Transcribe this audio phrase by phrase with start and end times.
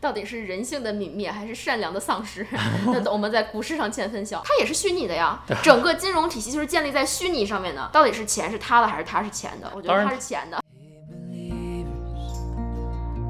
[0.00, 2.46] 到底是人性的泯灭还是善良的丧失？
[2.86, 4.40] 那我们在股市上见分晓。
[4.44, 7.90] 它也是虚拟的呀，整个金融体系就是建立在虚拟上面的。
[7.92, 9.68] 到底是钱是他的还是他是钱的？
[9.74, 10.62] 我觉得他是钱的。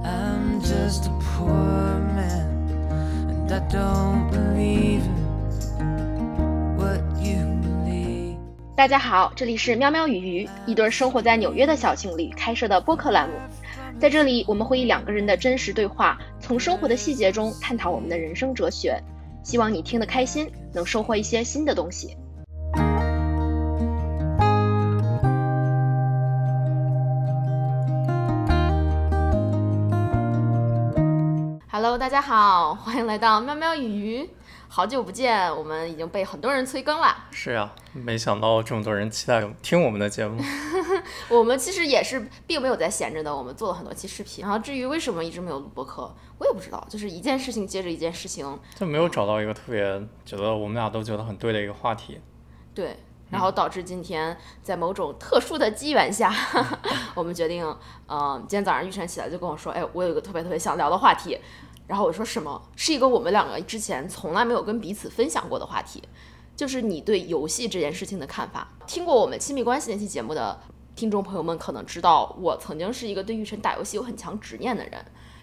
[0.04, 1.48] I'm just a poor
[2.14, 2.68] man,
[3.30, 5.00] and I don't believe
[6.76, 8.36] what you believe.
[8.76, 13.34] 大家好，这里是喵喵与鱼，一对生活在纽约的小情侣开设的播客栏目。
[13.98, 18.96] 在这里，我们会以两个人的真实对话，从生活的细节中探讨我们的人生哲学。
[19.42, 22.16] 希望你听得开心，能收获一些新的东西。
[31.68, 34.30] Hello，大家好，欢迎来到喵喵与鱼。
[34.70, 37.24] 好久不见，我们已经被很多人催更了。
[37.30, 40.40] 是呀、没想到这么多人期待听我们的节目。
[41.30, 44.44] 我们其实也是并没有在闲着的，我们做了很多期视频。
[44.44, 49.82] 然后至于为什么一直没有录播客，我也不知道，就是一件事情接着一件事情，就没有找到一个特别
[50.24, 52.20] 觉得我们俩都觉得很对的一个话题。
[52.74, 52.98] 对，
[53.30, 56.32] 然后导致今天在某种特殊的机缘下，
[57.16, 57.66] 我们决定，
[58.06, 61.38] 嗯、今天早上玉晨起来就跟我说，哎，我有一个特别特别想聊的话题。
[61.88, 62.62] 然后我说什么？
[62.76, 66.00] 是一个我们两个之前从来没有跟彼此分享过的话题，
[66.54, 68.68] 就是你对游戏这件事情的看法。
[68.86, 70.60] 听过我们亲密关系那期节目的
[70.98, 74.94] 听众朋友们可能知道，我曾经是一个对玉晨打游戏有很强执念的人，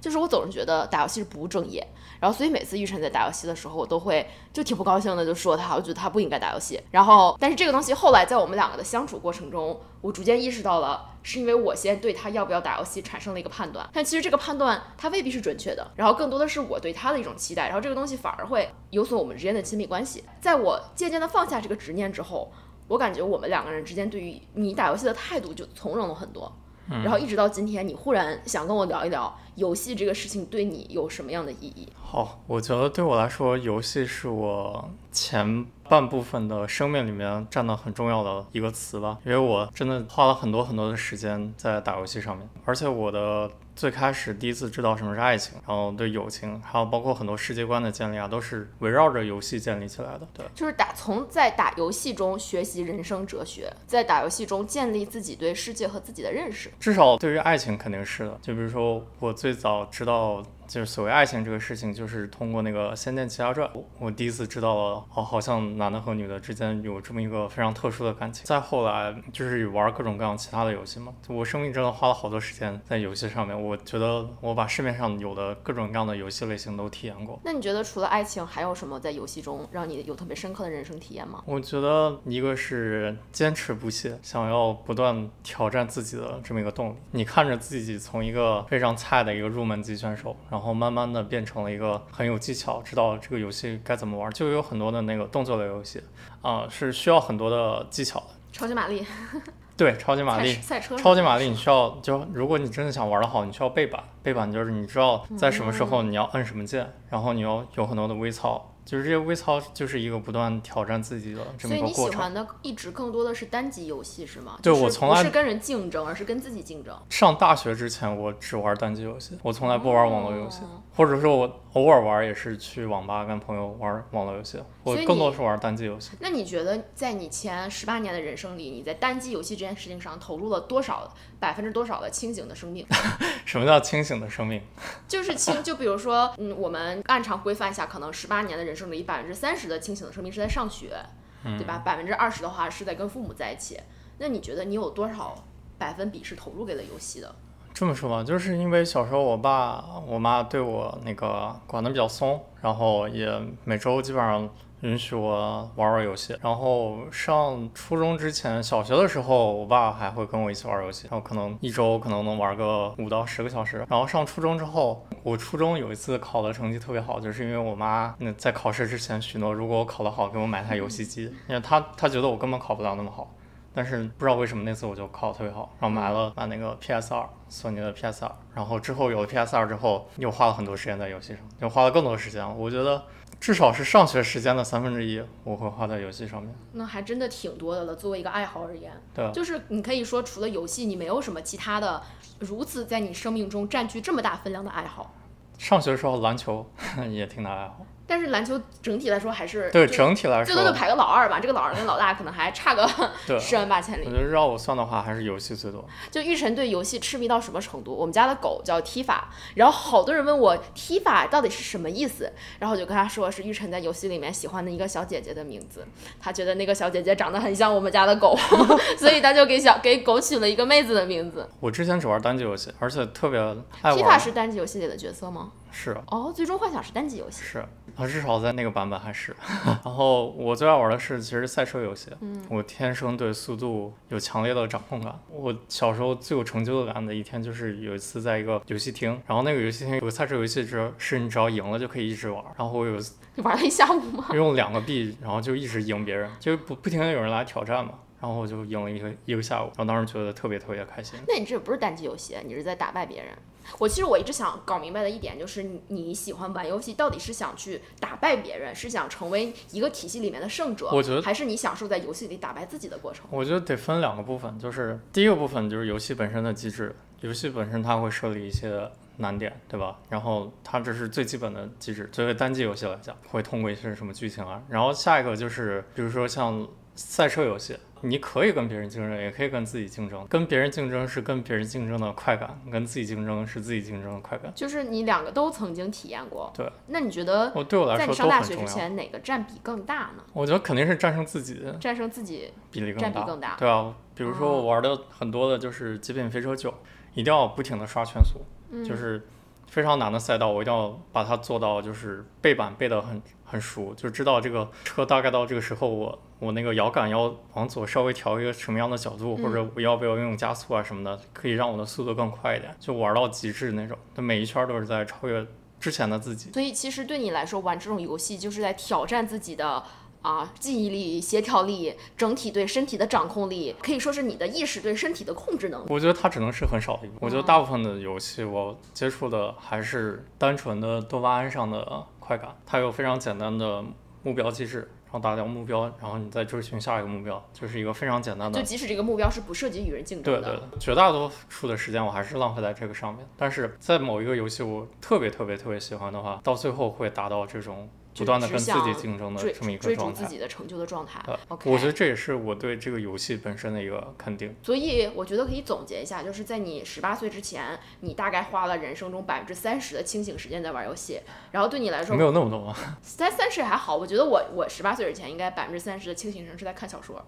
[0.02, 1.82] 就是我总是觉得打游戏是不务正业，
[2.20, 6.78] 然后所以每次玉晨在打游戏的时候，我都会就挺不高兴的，就说他，我觉得他不应该打游戏。
[6.92, 20.26] 然后，但是这个东西后来在我们两个的相处过程中，我逐渐意识到了，是因为我先对他要不要打游戏产生了一个判断，但其实这个判断他未必是准确的，然后更多的是我对他的一种期待，然后这个东西反而会有损我们之间的亲密关系。
[20.42, 22.52] 在我渐渐的放下这个执念之后，
[22.88, 26.52] 我感觉我们两个人之间对于你打游戏的态度就从容了很多。
[26.88, 31.92] 然后一直到今天，你忽然想跟我聊一聊游戏这个事情对你有什么样的意义？
[32.00, 50.26] 好，我觉得对我来说，游戏是我前半部分的生命里面占的很重要的一个词吧，因为我真的花了很多很多的时间在打游戏上面，而且我的最开始第一次知道什么是爱情，然后对友情，还有包括很多世界观的建立啊，都是围绕着游戏建立起来的。
[50.34, 56.72] 对，就是打从在打游戏中学习人生哲学，在打游戏中建立自己对世界和自己的认识。
[56.80, 58.40] 至少对于爱情肯定是的。
[58.42, 68.46] 就比如说，我最早知道就是所谓爱情这个事情，就是通过那个《仙剑奇侠传》，我我第一次知道了，哦，好像男的和女的之间有这么一个非常特殊的感情。
[68.46, 73.56] 再后来就是玩各种各样其他的游戏嘛，我生命真的花了好多时间在游戏上面。
[73.56, 77.40] 我觉得我把市面上有的各种各样的游戏类型都体验过。
[77.44, 81.42] 那你觉得除了爱情，还有什么在游戏中让你有特别深刻的人生体验吗？
[81.46, 86.96] 我觉得一个是坚持不懈，想要不断挑战自己的这么一个动力。
[87.12, 96.02] 你看着自己从一个非常菜的一个入门级选手，然后慢慢的变成了一个很有技巧，知道这个游戏该怎么玩，就有很多的那个动作类游戏，
[96.42, 98.28] 啊、是需要很多的技巧的。
[98.52, 99.06] 超级玛丽、
[99.76, 104.02] 对，超级玛丽赛，车、超级玛丽，你需要就如果你真的想玩的好，你需要背板。
[104.24, 112.22] 背板就是你知道在什么时候你要摁什么键，然后你要有很多的微操，就是这些微操就是一个不断挑战自己的这所以你喜么一个过程。
[112.22, 114.60] 欢的一直更多的是单机游戏是吗？
[114.62, 116.96] 对就是我从来不是跟人竞争，而是跟自己竞争。
[117.10, 126.12] 上大学之前，我只玩单机游戏，我从来不玩网络游戏，哦或者说我偶尔玩也是去网吧跟朋友玩网络游戏，我更多是玩单机游戏。
[126.20, 132.88] 那你觉得在你前十八年的人生里，你在单机游戏这件事情上投入了多少百分之多少的清醒的生命？
[133.46, 134.62] 什么叫清醒的生命？
[135.08, 140.96] 就是清，就比如说，嗯，我们按常规范下，可能十八年的人生里，百分之三十的清醒的生命是在上学，
[141.44, 141.82] 对吧？
[141.86, 143.78] 百分之二十的话是在跟父母在一起。
[144.18, 145.44] 那你觉得你有多少
[145.78, 147.36] 百分比是投入给了游戏的？
[147.76, 153.30] 这么说吧，就是因为小时候我爸我妈对我那个管得比较松，然后也
[153.66, 154.50] 每周基本上
[154.80, 156.38] 允许我玩玩游戏。
[156.42, 163.86] 然后上初中之前，小学的时候，我爸还会跟我一起玩游戏，然后可能一周可能能玩个五到十个小时。
[163.90, 173.30] 然后上初中之后，我初中有一次考的成绩特别好，就是因为我妈那在考试之前许诺，如果我考得好，给我买台游戏机，因为她她觉得我根本考不了那么好。
[173.76, 182.58] 但是不知道为什么那次我就考得特别好，然后买了买那个 PS 二，索尼的 PS 二，然后之后有了 PS 二之后，又花了很多时间在游戏上，又花了更多时间。
[182.58, 183.04] 我觉得
[183.40, 186.56] 至少是上学时间的三分之一，我会花在游戏上面。
[186.72, 187.96] 那还真的挺多的了。
[187.96, 192.02] 作为一个爱好而言，对，就是你可以说，除了游戏，你没有什么其他的
[192.40, 195.14] 如此在你生命中占据这么大分量的爱好。
[195.58, 196.66] 上学的时候篮球
[197.12, 202.88] 也挺大爱好，但是篮球整体来说还是对整体来说，最多就排个老二吧，这个老二跟老大可能还差个，
[203.40, 204.12] 十万八千里我。
[204.12, 205.84] 觉得让我算的话，还是游戏最多。
[206.12, 207.94] 就玉晨对游戏痴迷到什么程度？
[207.96, 209.20] 我们家的狗叫 Tifa，
[209.56, 215.86] 然后好多人问我 Tifa 到底是什么意思，然后我就跟他说是玉晨在游戏里面喜欢的一个小姐姐的名字，
[216.20, 218.38] 他觉得那个小姐姐长得很像我们家的狗，
[218.98, 221.50] 所以他就给小给狗取了一个妹子的名字。
[221.60, 223.40] 我之前只玩单机游戏，而且特别
[223.82, 223.98] 爱玩。
[223.98, 225.52] Tifa 是单机游戏里的角色吗？
[225.78, 227.42] 是哦，最终幻想是单机游戏。
[227.44, 227.60] 是，
[227.98, 229.36] 啊至少在那个版本还是。
[229.84, 235.14] 然后我最爱玩的是其实赛车游戏，嗯我天生对速度有强烈的掌控感。
[235.30, 242.42] 我小时候最有成就感的一天就是有一次在一个游戏厅，然后那个游戏厅有个赛车游戏，只是你只要赢了就可以一直玩。
[242.58, 242.98] 然后我有
[243.44, 244.28] 玩了一下午吗？
[244.34, 247.96] 用两个币，然后就一直赢别人，就不不停的有人来挑战嘛。
[248.22, 251.20] 然后我就赢了一个一个下午，然后当时觉得特别特别开心。
[251.28, 253.36] 那你这不是单机游戏，你是在打败别人。
[253.78, 263.26] 我其实我一直想搞明白的一点就是你，喜欢玩游戏到底是想去打败别人，是想成为一个体系里面的胜者，我觉得还是你享受在游戏里打败自己的过程？
[263.30, 269.98] 我觉得得分两个部分，就是第一个部分就是游戏本身的机制，游戏本身它会设立一些难点，对吧？
[270.10, 274.62] 然后它这是最基本的机制，作为单机游戏来讲，会通过一些什么剧情啊。
[274.70, 280.26] 然后下一个就是，比如说像赛车游戏，你可以跟别人竞争，也可以跟自己竞争。
[280.30, 284.52] 跟别人竞争是跟别人竞争的快感，跟自己竞争是自己竞争的快感。
[284.54, 286.52] 就是你两个都曾经体验过。
[286.56, 286.72] 对。
[286.88, 288.66] 那你觉得我对我来在你上大学之。
[288.76, 290.24] 前哪个占比更大呢？
[290.34, 293.02] 我觉得肯定是战胜自己战胜自己比例更大。
[293.02, 296.70] 占比更大对啊，比如说哦我玩的很多的就是《极品飞车九》，
[297.14, 298.42] 一定要不停的刷圈速，
[298.72, 299.26] 嗯就是
[299.68, 313.98] 非常难的赛道，我一定要把它做到就是背板背得很很熟，就知道这个车大概到这个时候我我那个摇杆要往左稍微调一个什么样的角度，或嗯者我要不要用加速啊什么的，可以让我的速度更快一点，就玩到极致那种。
[314.16, 315.46] 那每一圈都是在超越
[315.80, 316.52] 之前的自己。
[316.52, 319.84] 所以其实对你来说，玩这种游戏就是在挑战自己的
[320.22, 325.86] 啊记忆力、协调力、整体对身体的掌控力，可以说是你的意识对身体的控制能力。
[325.90, 327.20] 我觉得它只能是很少的一部分。
[327.22, 333.84] 我觉得大部分的游戏我接触的还是单纯的多巴胺上的快感，它有非常简单的
[334.24, 338.66] 目标机制，然后达到目标，然后你再追寻下一个目标，就是一个非常简单的就。
[338.66, 343.26] 即使这个目标是不涉及与人竞争的，对对，对绝大多数的时间我还是浪费在这个上面。
[343.38, 350.24] 但是在某一个游戏我特别特别特别喜欢的话，到最后会达到这种不断的跟自己竞争的追这么一个追逐状态。
[350.24, 351.36] 自己的成就的状态对。
[351.50, 354.56] OK，我觉得这也是我对这个游戏本身的一个肯定。
[354.64, 361.20] 所以我觉得可以总结一下，就是在你十八岁之前，你大概花了人生中百分之三十的清醒时间在玩游戏，
[361.52, 362.76] 然后对你来说没，有那么多吗？
[363.02, 363.96] 三三十还好。
[363.96, 367.24] 我觉得我我十八岁之前应该百分之三十的清醒时间是在看小说，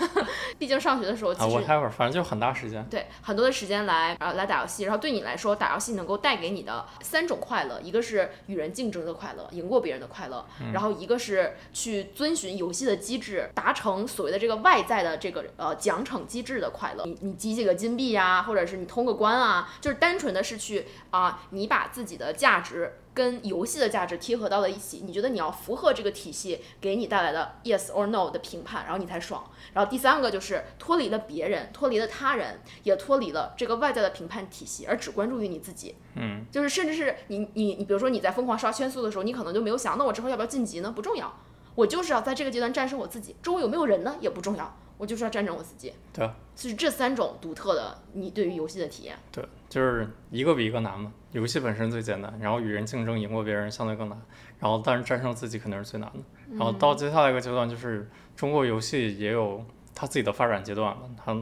[0.58, 1.66] 毕竟上学的时候其啊，我实。
[1.66, 2.84] 待会儿反正就很大时间。
[2.88, 10.25] 对很多的时间来啊来打游戏，然后对你来说，打游戏能够带给你的三种快乐，一个是与人竞争的快乐，赢过别人的快乐，
[10.72, 17.04] 然后一个是去遵循游戏的机制，达成所谓的这个外在的这个呃奖惩机制的快乐。
[17.04, 22.98] 你你集几个金币呀、或者是你通个关啊，就是单纯的是去啊、你把自己的价值。
[23.16, 29.42] 跟游戏的价值贴合到了一起，你觉得你要符合这个体系给你带来的 yes or no 的评判，然后你才爽。
[29.72, 35.94] 然后第三个就是脱离了别人，脱离了他人，也脱离了这个外在的评判体系，而只关注于你自己。
[36.14, 40.92] 嗯，就是甚至是你你你，比如说你在疯狂刷圈速的时候，你可能就没有想，那我之后要不要晋级呢？
[40.94, 41.40] 不重要，
[41.74, 45.92] 我就是要在这个阶段战胜我自己，周围有没有人呢也不重要，我就是要战胜我自己。
[46.12, 49.16] 对啊，就是这三种独特的你对于游戏的体验。
[49.30, 51.12] 对，就是一个比一个难嘛。
[51.32, 54.18] 游戏本身最简单，然后与人竞争赢过别人相对更难，
[54.58, 56.20] 然后但是战胜自己肯定是最难的。
[56.52, 59.62] 然后到接下来一个阶段，就是中国游戏也有
[59.94, 61.02] 它自己的发展阶段嘛。
[61.22, 61.36] 它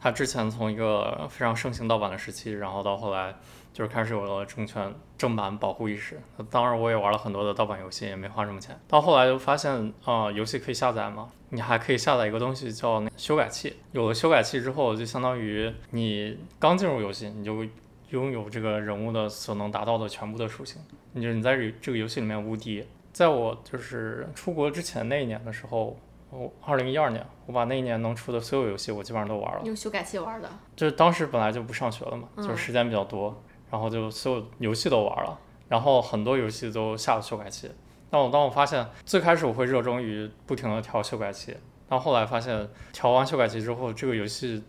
[0.00, 3.34] 它之前从一个非常盛行盗版的时期，然后到后来
[3.74, 6.18] 就是开始有了证券正版保护意识。
[6.48, 8.78] 当然我也玩了很多的盗版游戏，也没花什么钱。
[8.86, 13.76] 到后来就发现啊、游戏可以下载嘛，你还可以下载一个东西叫那修改器。
[13.90, 17.66] 有了修改器之后，就相当于你刚进入游戏，你就
[18.10, 20.80] 拥有这个人物的所能达到的全部的属性。
[21.12, 22.86] 你就你在这这个游戏里面无敌。
[23.12, 25.96] 在我就是出国之前那一年的时候，
[26.30, 29.62] 我二零一二年，我把那一年能出的所有游戏我基本上都玩了。
[29.64, 33.40] 用修改器玩的，就是当时本来就不上学了嘛，嗯就是时间比较多，
[33.74, 35.36] 然后就所有游戏都玩了，
[35.68, 37.68] 然后很多游戏都下了修改器。
[38.08, 41.56] 但我当我发现最开始我会热衷于不停的调修改器，
[41.88, 44.62] 但后来发现调完修改器之后，这个游戏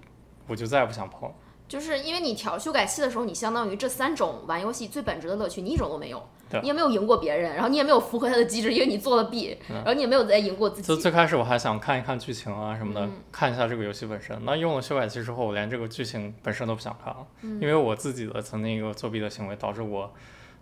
[0.47, 1.31] 我就再也不想碰。
[1.67, 6.61] 就是因为你调修改器的时候，你相当于这三种玩游戏最本质的乐趣，你一种都没有对。
[6.61, 10.87] 你也没有赢过别人，然后你也没有符合他的机制，因为你做了弊，然后你也没有再赢过自己。
[10.87, 14.39] 就最开始我还想看一看剧情啊什么的，嗯看一下这个游戏本身。
[14.45, 20.13] 那用了修改器之后，我连这个剧情本身都不想看了，嗯因为我自己的曾经一个作弊的行为导致我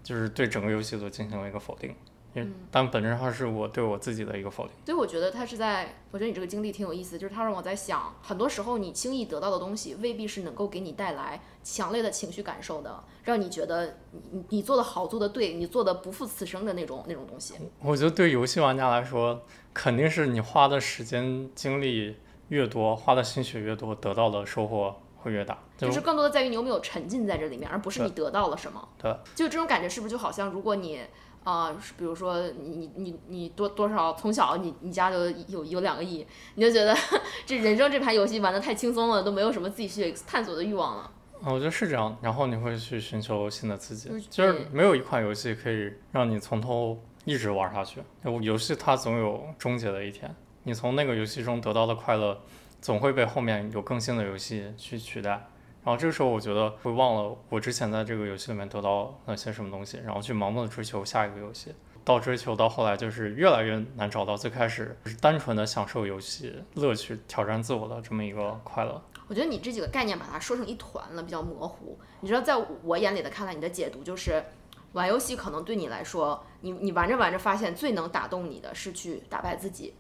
[0.01, 1.93] 就是对整个游戏都进行了一个否定。
[2.34, 4.74] 因为但本质上是我对我自己的一个否定。
[4.86, 17.54] 所以我觉得他是在，我觉得你这个经历挺有意思，就是他让我在想，很多时候你轻易得到的东西，未必是能够给你带来强烈的情绪感受的，让你觉得你你你做的好，做的对，你做的不负此生的那种那种东西。
[17.80, 22.16] 我觉得对游戏玩家来说，肯定是你花的时间精力
[22.50, 25.58] 越多，花的心血越多，得到的收获会越大。
[25.78, 28.88] 就就是更多的在于你有没有沉浸在这里面，而不是你得到了什么。
[29.02, 31.02] 对，就这种感觉是不是就好像如果你
[31.44, 36.96] 啊、是比如说你你你你多多少从小你你家就有有两个亿，你就觉得
[37.46, 41.12] 这人生这盘游戏玩的太轻松了，都没有什么自己去探索的欲望了。
[41.42, 42.18] 啊我觉得是这样。
[42.22, 48.02] 然后你会去寻求新的刺激就是，没有一款游戏可以让你从头一直玩下去。
[48.24, 50.34] 游游戏它总有终结的一天，
[50.64, 52.40] 你从那个游戏中得到的快乐，
[52.80, 55.46] 总会被后面有更新的游戏去取代。
[55.84, 61.74] 然后这个时候，我觉得会忘了我之前在这个游戏里面得到了些什么东西，然后去盲目的追求下一个游戏。
[62.06, 69.02] 到追求到后来，就是越来越难找到最开始是单纯的享受游戏乐趣、挑战自我的这么一个快乐。
[69.28, 71.98] 我觉得你这几个概念把它说成一团了，比较模糊。
[72.20, 74.44] 你知道，在我眼里的看来，你的解读就是，
[74.92, 79.94] 玩游戏可能对你来说，你你玩着玩着发现最能打动你的是去打败自己，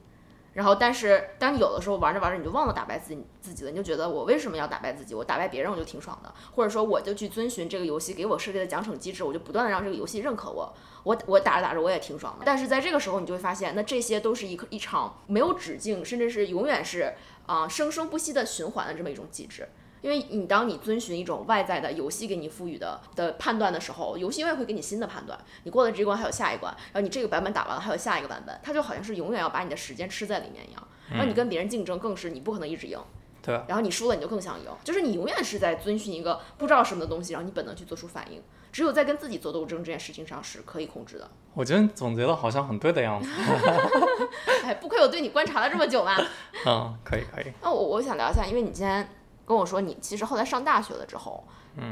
[0.53, 5.15] 然后但是当你有的时候玩着玩着你就忘了打败自己自己了，你就觉得我为什么要打败自己？
[5.15, 10.73] 我打败别人我就挺爽的，或者说我就去遵循这个游戏给我设计的奖惩机制，我就不断的让这个游戏认可我。
[11.03, 17.13] 我我打着打着我也挺爽的，但是在这个时候你就会发现，那这些都是一一场没有止境，甚至是永远是
[17.45, 19.67] 啊、生生不息的循环的这么一种机制。
[20.03, 25.39] 因为你当你遵循一种外在的游戏给你赋予的的判断的时候，游戏永远会给你新的判断。
[25.63, 30.87] 你过了这一关还有下一关，然后你这个版本打完了还有下一个版本，它就好像是永远要把你的时间吃在里面一样。
[31.09, 32.99] 然后你跟别人竞争更是你不可能一直赢，
[33.41, 38.41] 对，然后你输了你就更想赢，就是你永远是在遵循一个不知道什么的东西，然后你本能去做出反应。
[38.71, 41.29] 只有在跟自己做斗争这件事情上是可以控制的。
[41.53, 43.29] 我觉得你总结的好像很对的样子。
[44.65, 46.17] 哎，不亏我对你观察了这么久嘛。
[46.65, 47.53] 嗯，可以可以。
[47.61, 49.07] 那我我想聊一下，因为你今天
[49.45, 51.43] 跟我说你其实后来上大学了之后，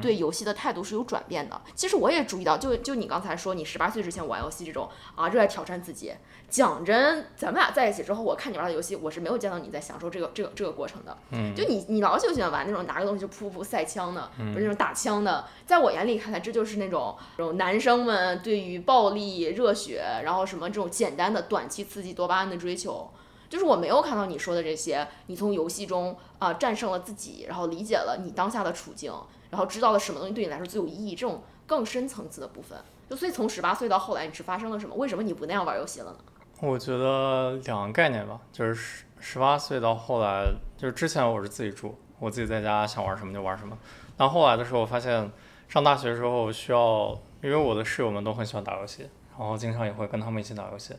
[0.01, 1.60] 对游戏的态度是有转变的。
[1.75, 6.13] 其实我也注意到，就就你刚才说你十八岁之前玩游戏这种啊，热爱挑战自己。
[6.50, 11.17] 讲真，咱们俩在一起之后，我看你玩的游戏，我是没有见到你在享受这个这个这个过程的。
[11.31, 15.46] 嗯，就你你老就喜欢玩那种拿个东西就噗噗赛枪的，不是那种打枪的。
[15.65, 23.10] 在我眼里看来，这就是那种这种男生们对于暴力、热血，然后什么这种简单的短期刺激多巴胺的追求。
[23.51, 29.12] 就是我没有看到你说的这些，你从游戏中啊、战胜了自己，然后理解了你当下的处境，
[29.50, 32.79] 然后知道了什么东西对你来说最有意义，这种更深层次的部分。
[33.10, 34.96] 就所以从十八岁到后来，你是发生了什么？
[34.96, 36.17] 为什么你不那样玩游戏了呢？
[36.62, 40.46] 我觉得两个概念吧，就是十十八岁到后来，
[40.77, 43.77] 就是之前我是自己住，我自己在家想玩什么就玩什么。
[44.15, 45.29] 但后来的时候，我发现
[45.67, 50.96] 上大学之后需要，因为我的室友们都很喜欢打游戏，然后经常也会跟他们一起打游戏，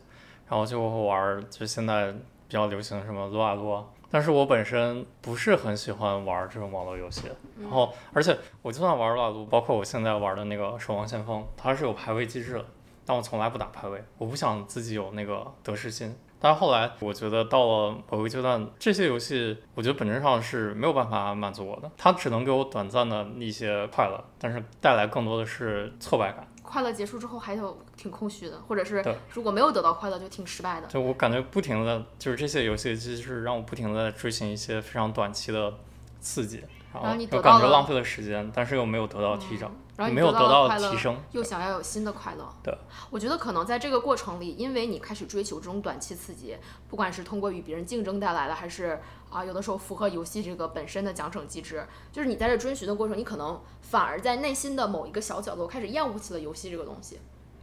[0.49, 2.15] 然后就会玩，就现在
[2.53, 3.83] 比较流行什么撸啊撸啊。
[4.11, 7.23] 但是我本身不是很喜欢玩这种网络游戏，
[7.59, 12.65] 然后而且我就算玩撸啊撸，包括我现在玩的那个《守望先锋》，它是有排位机制的，
[13.07, 16.15] 但我从来不打排位，我不想自己有那个得失心。
[16.39, 26.47] 但是后来我觉得到了某个阶段，这些游戏我觉得本质上是没有办法满足我的，它只能给我短暂的一些快乐，但是带来更多的是挫败感。
[26.73, 30.87] 快乐结束之后还有挺空虚的，或者是如果没有得到快乐就挺失败的。
[30.87, 35.71] 就我感觉不停的就是这些游戏机是让我不停的在追寻一些非常短期的
[36.19, 36.65] 刺激，
[36.95, 39.71] 然然后你又感觉浪费了时间，但是又没有得到提升，
[40.03, 41.17] 然后你没有得到提升。
[41.31, 42.45] 又想要有新的快乐。
[42.63, 42.77] 对，
[43.11, 46.57] 我觉得可能在这个过程里，因为你开始追求这种短期刺激，
[46.89, 57.21] 不管是通过与别人竞争带来的，还是啊有的时候符合游戏这个本身的奖惩机制，就是你在这追寻的过程，你可能反而在内心的某一个小角落开始厌恶起了游戏这个东西。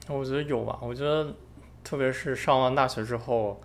[0.08, 1.34] 我觉得有吧，我觉得
[1.84, 3.62] 特别是上完大学之后，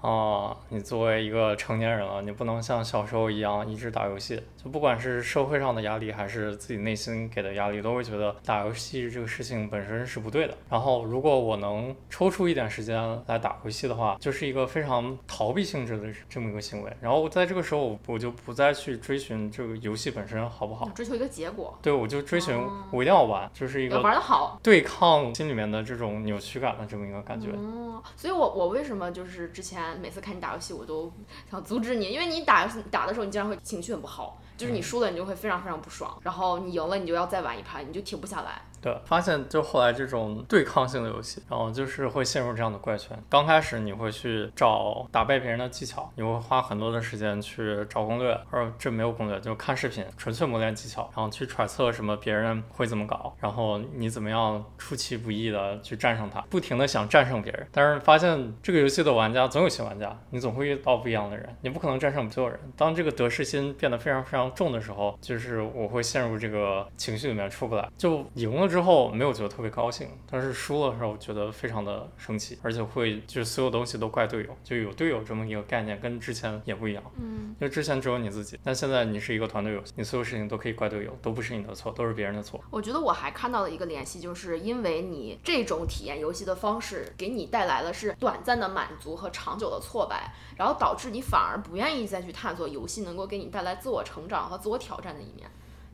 [0.00, 4.42] 啊、你作为一个成年人了，你不能像小时候一样一直打游戏。
[4.68, 10.54] 就不管是社会上的压力，还是自己内心给的压力，都会觉得打游戏这个事情本身是不对的。
[10.68, 16.92] 然后，如果我能抽出一点时间来打游戏的话，就是一个非常逃避性质的这么一个行为。
[17.00, 24.60] 然后在这个时候，我就不再去追寻这个游戏本身好不好，追求一个结果，对我就追寻哦我一定要玩，就是一个玩的好。
[24.62, 27.48] 对抗心里面的这种扭曲感的这么一个感觉。
[27.54, 31.10] 嗯，所以我我为什么就是之前每次看你打游戏，我都
[31.50, 38.60] 想阻止你，因为你打游戏打的时候，你经常会情绪很不好，就是你输了你就会非常非常不爽，然后你赢了你就要再玩一盘，你就停不下来。
[38.80, 43.16] 对，发现就后来这种对抗性的游戏，然后就是会陷入这样的怪圈。
[43.28, 57.66] 刚开始你会去找打败别人的技巧，你会花很多的时间去找攻略，而这没有攻略，就看视频，纯粹磨练技巧，然后去揣测什么别人会怎么搞，然后你怎么样出其不意的去战胜他，不停的想战胜别人。
[57.72, 62.58] 但是发现这个游戏的玩家总有新玩家，你总会遇到不一样的人，你不可能战胜所有人。
[62.76, 77.02] 当这个得失心变得非常非常重的时候，就是我会陷入这个情绪里面出不来，就赢了之后没有觉得特别高兴，但是输了的时候觉得非常的生气，而且会就是所有东西都怪队友，就有队友这么一个概念，跟之前也不一样。
[77.16, 82.60] 嗯，因为之前只有你自己，但现在你是一个团队游戏，你所有事情都可以怪队友，都不是你的错，都是别人的错。
[82.70, 95.48] 我觉得我还看到了一个联系，就是因为你这种体验游戏的方式给你带来的是短暂的满足和长久的挫败，然后导致你反而不愿意再去探索游戏能够给你带来自我成长和自我挑战的一面。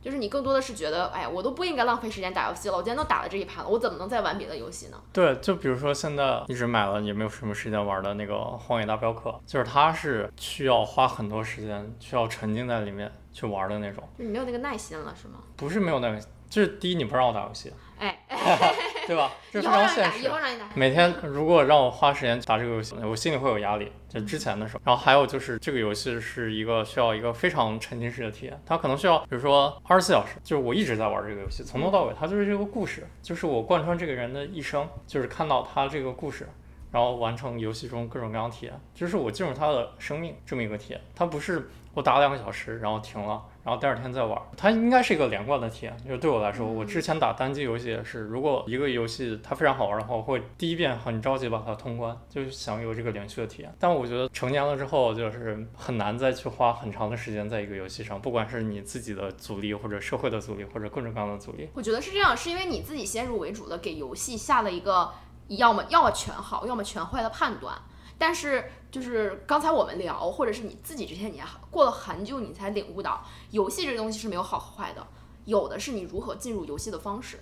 [0.05, 5.01] 就是你更多的是觉得，哎，我都不应该浪费时间打游戏了，我今天都打了这一盘了，我怎么能再玩别的游戏呢？
[5.11, 15.39] 对，就比如说现在一直买了也没有什么时间玩的那个《荒野大镖客》，就是它是需要花很多时间，需要沉浸在里面去玩的那种，就你没有那个耐心了，是吗？
[15.57, 16.21] 不是没有那个，
[16.51, 18.17] 就是第一你不让我打游戏，哎，
[19.07, 19.31] 对吧？
[19.51, 20.27] 这非常现实以。
[20.27, 20.65] 后让你打。
[20.75, 23.91] 每天如果让我花时间打这个游戏，我心里会有压力。
[24.09, 36.47] 就之前的时候，然后还有就是这个游戏是一个需要一个非常沉浸式的体验，它可能需要比如说二十四小时，就是我一直在玩这个游戏，从头到尾它就是这个故事，就是我贯穿这个人的一生，就是看到他这个故事。
[36.91, 45.97] 然后完成游戏中各种各样的体验，就是我进入他的生命这么一个体验，它不是我打两个小时然后停了，然后第二天再玩，它应该是一个连贯的体验。
[46.05, 53.73] 就是对我来说，我之前打单机游戏也是，如果一个游戏它非常好玩的话，我会第一遍很着急把它通关，就是想有这个连续的体验。
[53.79, 61.67] 但我觉得成年了之后，就是很难再去花很长的时间在一个游戏上，不管是你自己的阻力，或者社会的阻力，或者各种各样的阻力。
[61.73, 65.11] 我觉得是这样，是因为你自己先入为主的给游戏下了一个
[65.47, 67.75] 要么要么全好，要么全坏的判断。
[68.17, 75.05] 但是就是刚才我们聊，或者是你自己之前你还过了很久，你才领悟到，游戏这个东西是没有好和坏的，
[75.45, 77.39] 有的是你如何进入游戏的方式。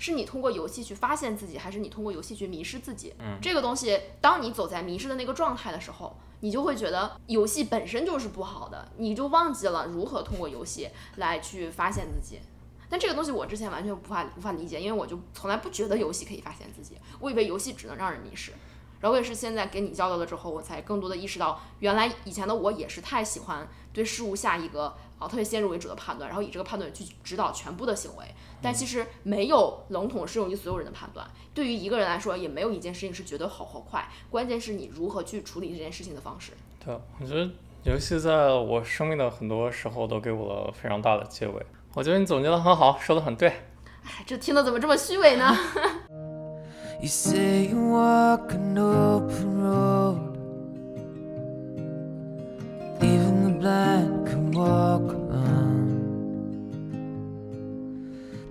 [0.00, 3.12] 是你通过游戏去发现自己，还是你通过游戏去迷失自己？
[3.18, 12.38] 嗯这个东西，当你走在迷失的那个状态的时候，你就会觉得游戏本身就是不好的，你就忘记了如何通过游戏来去发现自己。
[12.88, 18.52] 但这个东西我之前完全无法无法理解，因为我就从来不觉得游戏可以发现自己，我以为游戏只能让人迷失。
[19.00, 28.24] 然后我也是现在跟你交流了之后，我才更多的意识到，原来以前的我也是太喜欢对事物下一个啊特别先入为主的判断，然后以这个判断去指导全部的行为。
[28.60, 36.52] 但其实没有笼统适用于所有人的判断，对于一个人来说，也没有一件事情是绝对好或坏，关键是你如何去处理这件事情的方式。
[36.84, 37.48] 对，我觉得
[37.84, 41.64] 游戏在我生命的很多时候都给我了非常大的结尾。
[41.94, 43.48] 我觉得你总结的很好，说的很对。
[43.48, 45.54] 哎，这听的怎么这么虚伪呢？
[47.01, 50.37] You say you walk an open road.
[53.01, 55.99] Even the blind can walk alone.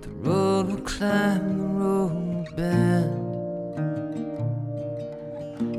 [0.01, 3.19] The road will climb, the road will bend.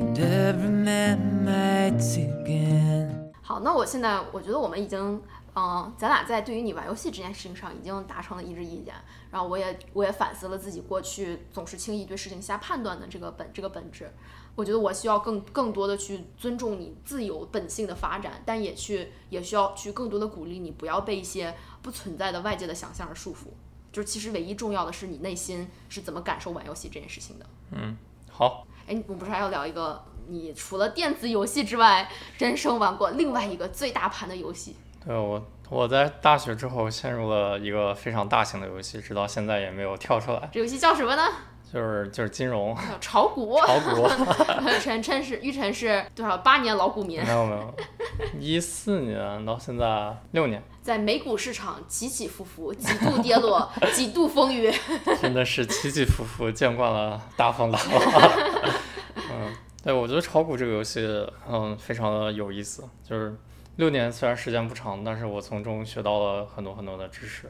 [0.00, 3.30] And every man might see again.
[3.42, 5.20] 好，那我现在我觉得我们已经，
[5.59, 8.93] 嗯、咱俩在对于你玩游戏这件事情上已经达成了一致意见。
[9.29, 14.09] 然后我也我也反思了自己过去总是轻易对事情下判断的这个本这个本质。
[14.55, 23.47] 我觉得我需要更更多的去尊重你自由本性的发展，但也去也需要去更多的鼓励你不要被一些不存在的外界的想象而束缚。
[23.91, 27.45] 就是其实唯一重要的是你内心是怎么感受玩游戏这件事情的。
[27.71, 27.97] 嗯，
[28.31, 34.75] 好，哎，我们不是还要聊一个你除了电子游戏之外，人生玩过另外一个最大盘的游戏？
[35.05, 41.23] 对我我在大学之后陷入了一个非常大型的游戏，直到现在也没有跳出来，这游戏叫什么呢？
[41.71, 43.55] 就是就是金融炒股。
[43.59, 44.09] 炒股。
[44.81, 47.73] 晨晨是玉晨是多少八年老股民，没有没有，
[48.39, 54.73] 一四年到现在六年，在美股市场起起伏伏，几度跌落， 几度风雨。
[55.21, 58.31] 真的是起起伏伏，见惯了大风大浪。
[59.31, 61.01] 嗯，对，我觉得炒股这个游戏，
[61.47, 62.83] 嗯，非常的有意思。
[63.07, 63.35] 就是
[63.79, 67.49] 六年虽然时间不长，但是我从中学到了很多很多的知识。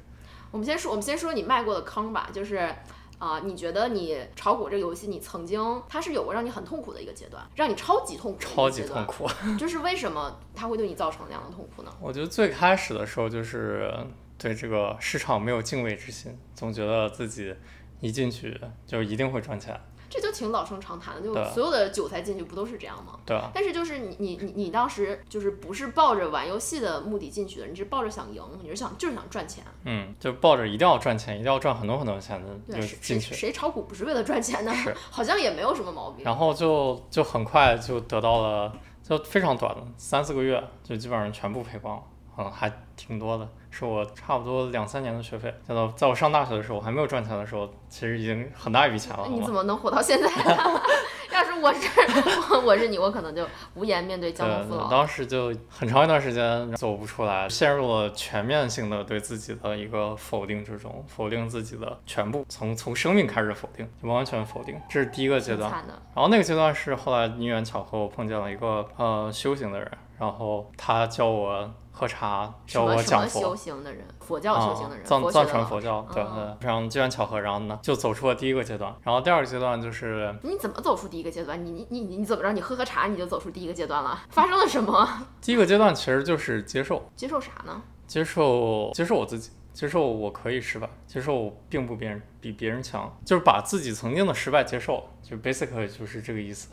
[0.51, 2.69] 我们先说，我们先说你迈过的坑吧，就是。
[3.17, 9.27] 啊、你觉得你炒股这个游戏，你曾经它是有过让你很痛苦的一个阶段，让你超级痛苦超级痛，苦。
[9.59, 11.93] 就是为什么它会对你造成那样的痛苦呢？
[11.99, 13.93] 我觉得最开始的时候就是
[14.37, 17.53] 对这个市场没有敬畏之心，总觉得自己
[17.99, 19.77] 一进去就一定会赚钱。
[20.09, 23.19] 这就挺老生常谈的，就所有的韭菜进去不都是这样吗？
[23.25, 29.63] 对啊，但是就是你你你你当时就是不是抱着玩游戏的目的进去的，你是抱着想赢，你是想就是想赚钱。
[29.85, 34.73] 嗯，就抱着一定要赚钱，一定要赚很多很多钱的对，就进去，谁炒股不是为了赚钱呢？
[34.73, 36.25] 是好像也没有什么毛病。
[36.25, 42.03] 然后就就很快就得到了，就非常短的三四个月，就基本上全部赔光了，
[42.39, 45.53] 嗯，还挺多的，是我差不多两三年的学费。
[45.67, 49.53] 在到在我上大学的时候，我还没有赚钱的时候，其实已经很大一笔钱了，你怎？
[49.53, 50.29] 么能活到现在？
[51.31, 51.87] 要是我是
[52.51, 54.89] 我我是你，我可能就无颜面对江东父老。
[54.89, 65.69] 当时就很长一段时间走不出来，陷入了全面性的对自己的一个否定之中，否定自己的全部，从从生命开始否定，就完全否定，这是第一个阶段。
[66.15, 73.55] 然后那个阶段是后来因缘巧合，我碰见了一个呃修行的人，然后他教我喝茶，什教我讲佛修。
[73.55, 81.65] 行的人，佛教修行的人，啊，藏藏传佛教，对嗯对，非常机缘巧合，然后呢就走出了第一个阶段，然后第二个阶段就是你怎么走出第一个阶段？
[81.65, 82.51] 你你你你你怎么着？
[82.51, 84.21] 你喝喝茶你就走出第一个阶段了？
[84.29, 85.07] 发生了什么？
[85.41, 87.81] 第一个阶段其实就是接受，接受啥呢？
[88.05, 96.69] 接受接受我自己，接受我可以失败，接受我并不别人比别人强，就是把自己曾经的失败接受，就 basically 就是这个意思。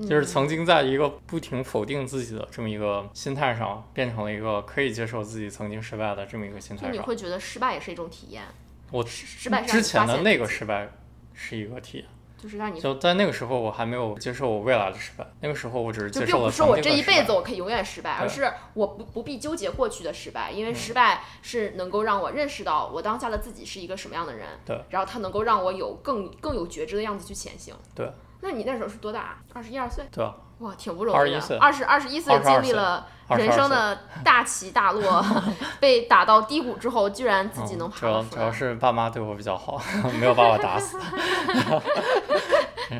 [0.00, 6.92] 就是曾经在一个不停否定自己的这么一个心态上，变成了一个可以接受自己曾经失败的这么一个心态上。
[6.92, 8.42] 就你会觉得失败也是一种体验，
[8.90, 10.88] 我失失败之前的那个失败
[11.32, 27.74] 是一个体验，就是让你就在那个时候我还没有接受我未来的失败，那个时候我只是就接受了并不是说我这一辈子我可以永远失败，而是我不不必纠结过去的失败，因为嗯失败是能够让我认识到我当下的自己是一个什么样的人，对，然后它能够让我有更更有觉知的样子去前行。
[27.94, 28.10] 对，
[28.44, 29.38] 那你那时候是多大？
[29.54, 30.04] 二十一二岁？
[30.12, 30.34] 对啊？
[30.58, 31.56] 哇，挺不容易21的岁。
[31.56, 35.24] 二十二十一岁经历了人生的大起大落，
[35.80, 38.36] 被打到低谷之后，居然自己能爬要得出来。
[38.36, 39.80] 主要是爸妈对我比较好，
[40.20, 40.98] 没有把我打死。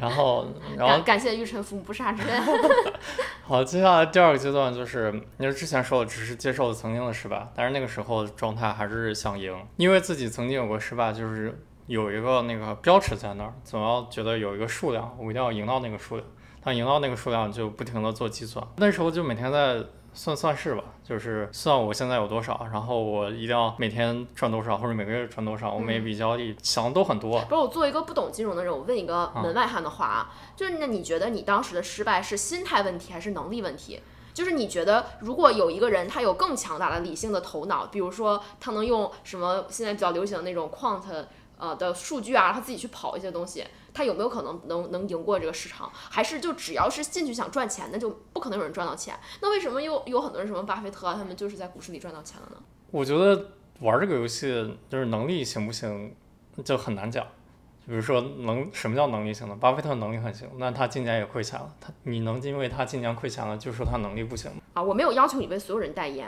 [0.01, 0.47] 然后，
[0.79, 2.43] 然后感感谢玉晨父母不杀之恩。
[3.47, 16.27] 好，接下来第二个阶段就是，因为之前说的只是接受了曾经的失败，但是那个时候状态还是想赢，因为自己曾经有过失败，就是有一个那个标尺在那儿，总要觉得有一个数量，我一定要赢到那个数量。
[16.67, 27.39] 但赢到那个数量就不停的做计算，那时候就每天在算算式吧，就是算我现在有多少，然后我一定要每天赚多少，或者每个月赚多少，我每笔交易想的都很多。
[27.43, 34.01] 不是我作为一个不懂金融的人，我问一个嗯门外汉的话啊，就是那你觉得你当时的失败是心态问题还是能力问题？
[34.33, 41.03] 就是你觉得如果有一个人他有更强大的理性的头脑，比如说他能用什么现在比较流行的那种 quant
[41.57, 45.91] 呃的数据啊，他自己去跑一些东西，他有没有可能能能赢过这个市场？
[45.93, 49.19] 还是就只要是进去想赚钱，那就不可能有人赚到钱？
[49.41, 52.57] 那为什么又有很多人什么巴菲特啊，他们就是在股市里赚到钱了呢？
[52.91, 56.15] 我觉得玩这个游戏就是能力行不行
[56.65, 57.27] 就很难讲。
[57.87, 59.55] 比如说能什么叫能力行呢？
[59.61, 61.71] 巴菲特能力很行，那他今年也亏钱了。
[61.79, 64.63] 他你能因为他今年亏钱了，就说他能力不行吗？
[64.73, 66.27] 啊，我没有要求你为所有人代言，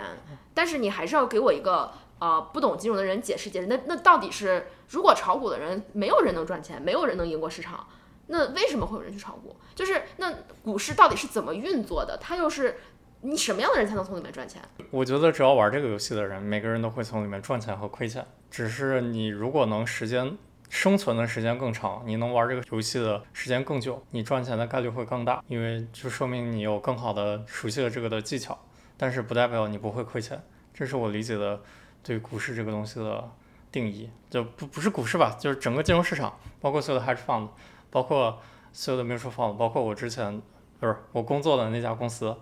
[0.52, 3.66] 但是你还是要给我一个呃不懂金融的人解释解释。
[3.66, 7.86] 那那到底是如果炒股的人没有人能赚钱，没有人能赢过市场，
[8.28, 9.56] 那为什么会有人去炒股？
[9.74, 12.18] 就是那股市到底是怎么运作的？
[12.20, 12.76] 它又是
[13.20, 14.62] 你什么样的人才能从里面赚钱？
[14.90, 18.24] 我觉得只要玩这个游戏的人，每个人都会从里面赚钱和亏钱。
[18.50, 20.36] 只是你如果能时间
[20.68, 28.58] 生存的时间更长，你能玩这个游戏的时间更久，你赚钱的概率会更大，因为就说明你有更好的熟悉了这个的技巧。
[28.96, 31.60] 但是不代表你不会亏钱，这是我理解的
[32.06, 33.28] 对股市这个东西的
[33.72, 34.08] 定义。
[34.30, 37.48] 就不不是股市吧，就是整个金融市场，包括所有的 hedge fund，
[37.90, 38.38] 包括
[38.72, 40.40] 所有的 mutual fund，包括我之前
[40.78, 42.36] 不是我工作的那家公司，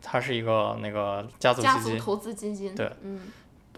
[0.00, 1.76] 它是一个那个家族基金。
[1.76, 3.22] 家族投资基金，对，嗯，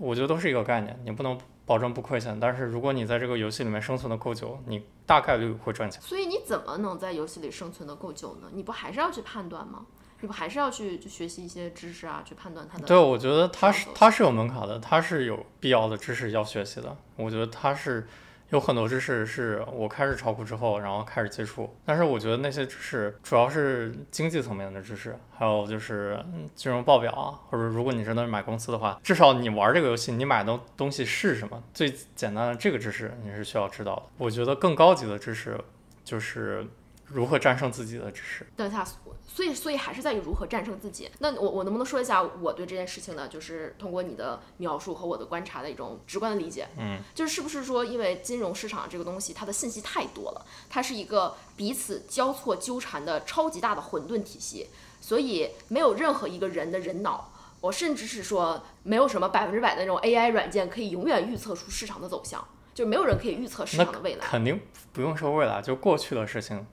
[0.00, 6.02] 我觉得都是一个概念，你不能保证不亏钱，但是如果你在这个游戏里面生存的够久，你大概率会赚钱。
[6.02, 8.48] 所以你怎么能在游戏里生存的够久呢？
[8.52, 9.86] 你不还是要去判断吗？
[10.22, 12.86] 你不还是要去去学习一些知识啊，去判断它的？
[12.86, 16.96] 对，我觉得它是它是有门槛的，它是有必要的知识要学习的。
[17.16, 18.06] 我觉得它是
[18.50, 34.02] 有很多知识是我开始炒股之后，然后开始接触，但是我觉得那些知识主要是经济层面的知识，还有就是嗯金融报表啊，或者如果你真的是买公司的话，至少你玩这个游戏，你买的东西是什么，最简单的这个知识你是需要知道的。
[34.18, 35.58] 我觉得更高级的知识
[36.04, 36.64] 就是
[37.06, 38.46] 如何战胜自己的知识。
[38.54, 38.86] 等一下，
[39.26, 41.10] 所以所以还是在于如何战胜自己。
[41.20, 46.68] 那我我能不能说一下我对这件事情呢，就是通过你的描述和我的观察的一种直观的理解？
[46.78, 54.68] 嗯，就是是不是说，因为金融市场这个东西，它的信息太多了，它是一个彼此交错纠缠的超级大的混沌体系，
[55.00, 57.32] 所以没有任何一个人的人脑。
[57.60, 62.44] 我甚至是说，没有什么百分之百的那种 AI 软件可以永远预测出市场的走向。
[62.74, 64.26] 就没有人可以预测市场的未来。
[64.26, 64.58] 肯定
[64.94, 66.66] 不用说未来，就过去的事情，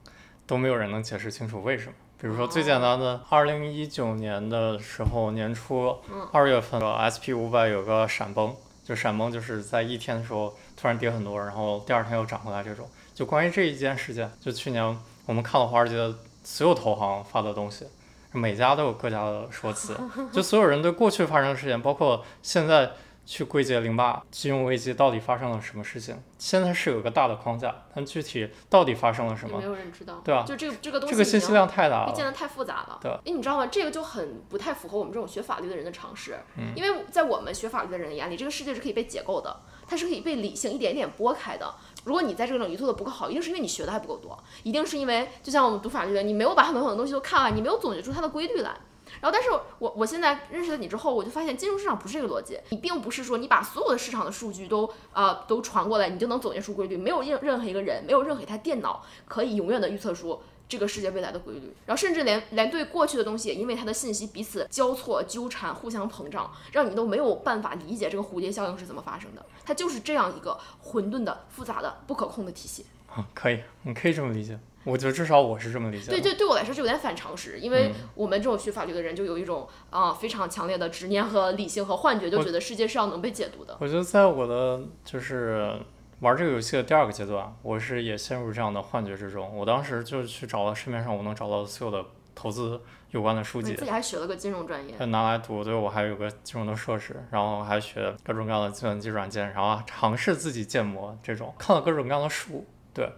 [0.46, 1.92] 都没有人能解释清楚为什么。
[2.20, 6.78] 比如说最简单的，二零一九年的时候年初嗯二月份
[7.08, 8.54] ，SP 五百有个闪崩，
[8.84, 12.86] 就闪崩就是在一天的时候突然跌很多，然后第二天又涨回来这种。
[13.14, 17.86] 就关于这一件事件，就去年我们看了华尔街的所有投行发的东西，
[18.32, 19.96] 每家都有各家的说辞，
[20.30, 22.90] 就所有人对过去发生的事件，包括现在
[23.30, 32.06] 去归结零八金融危机到底发生了什么事情，现在是有个大的框架，但具体到底发生了什么没，有人知道，对啊就这个这个东西这个信息量太大了。
[32.10, 32.98] 被建的太复杂了。
[33.00, 33.68] 对哎，你知道吗？
[33.68, 36.36] 这个就很不太符合我们这种学法律的人的常识。
[36.56, 41.72] 嗯因为在我们学法律的人眼里，这个世界是可以被解构的，它是可以被理性一点一点拨开的。
[42.02, 48.76] 如果你在这个领域做的不够好，一定是因为你学的还不够多，一定是因为就像我们读法律的，你没有把很多很多东西都看完，你没有总结出它的规律来。
[49.20, 52.58] 然后，但是我我现在认识了你之后，我就发现金融市场不是这个逻辑。
[52.70, 56.96] 你并不是说你把所有的市场的数据都呃都传过来，你就能总结出规律。
[56.96, 61.72] 没有任任何一个人，没有任何一台电脑可以永远的预测出这个世界未来的规律。
[61.84, 69.44] 然后，甚至连连对过去的东西，也因为它的信息彼此交错、纠缠、互相膨胀，让你都没有办法理解这个蝴蝶效应是怎么发生的。
[69.64, 72.86] 它就是这样一个混沌的、复杂的、不可控的体系。
[73.08, 74.58] 啊，可以，你可以这么理解。
[74.84, 76.12] 我觉得至少我是这么理解的。
[76.12, 83.76] 对，对，对我来说是有点反常识，因为嗯我们这种学法律的人就有一种啊、非常强烈的执念和理性和幻觉，就觉得世界是要能被解读的。
[83.80, 85.78] 我觉得在我的就是
[86.20, 89.54] 玩这个游戏的第二个阶段，我是也陷入这样的幻觉之中。
[89.56, 95.62] 我当时就去找了市面上我能找到的所有的投资有关的书籍自，己还学了个金融专业，拿来读。
[95.64, 102.64] 对我还有个金融的硕士，然后还学各种各样的计算机软件，然后尝试自己建模这种，看了各种各样的书。
[102.94, 103.10] 对，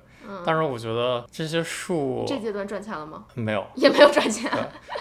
[0.45, 3.25] 但是我觉得这些书嗯这阶段赚钱了吗？
[3.35, 4.51] 没有，也没有赚钱。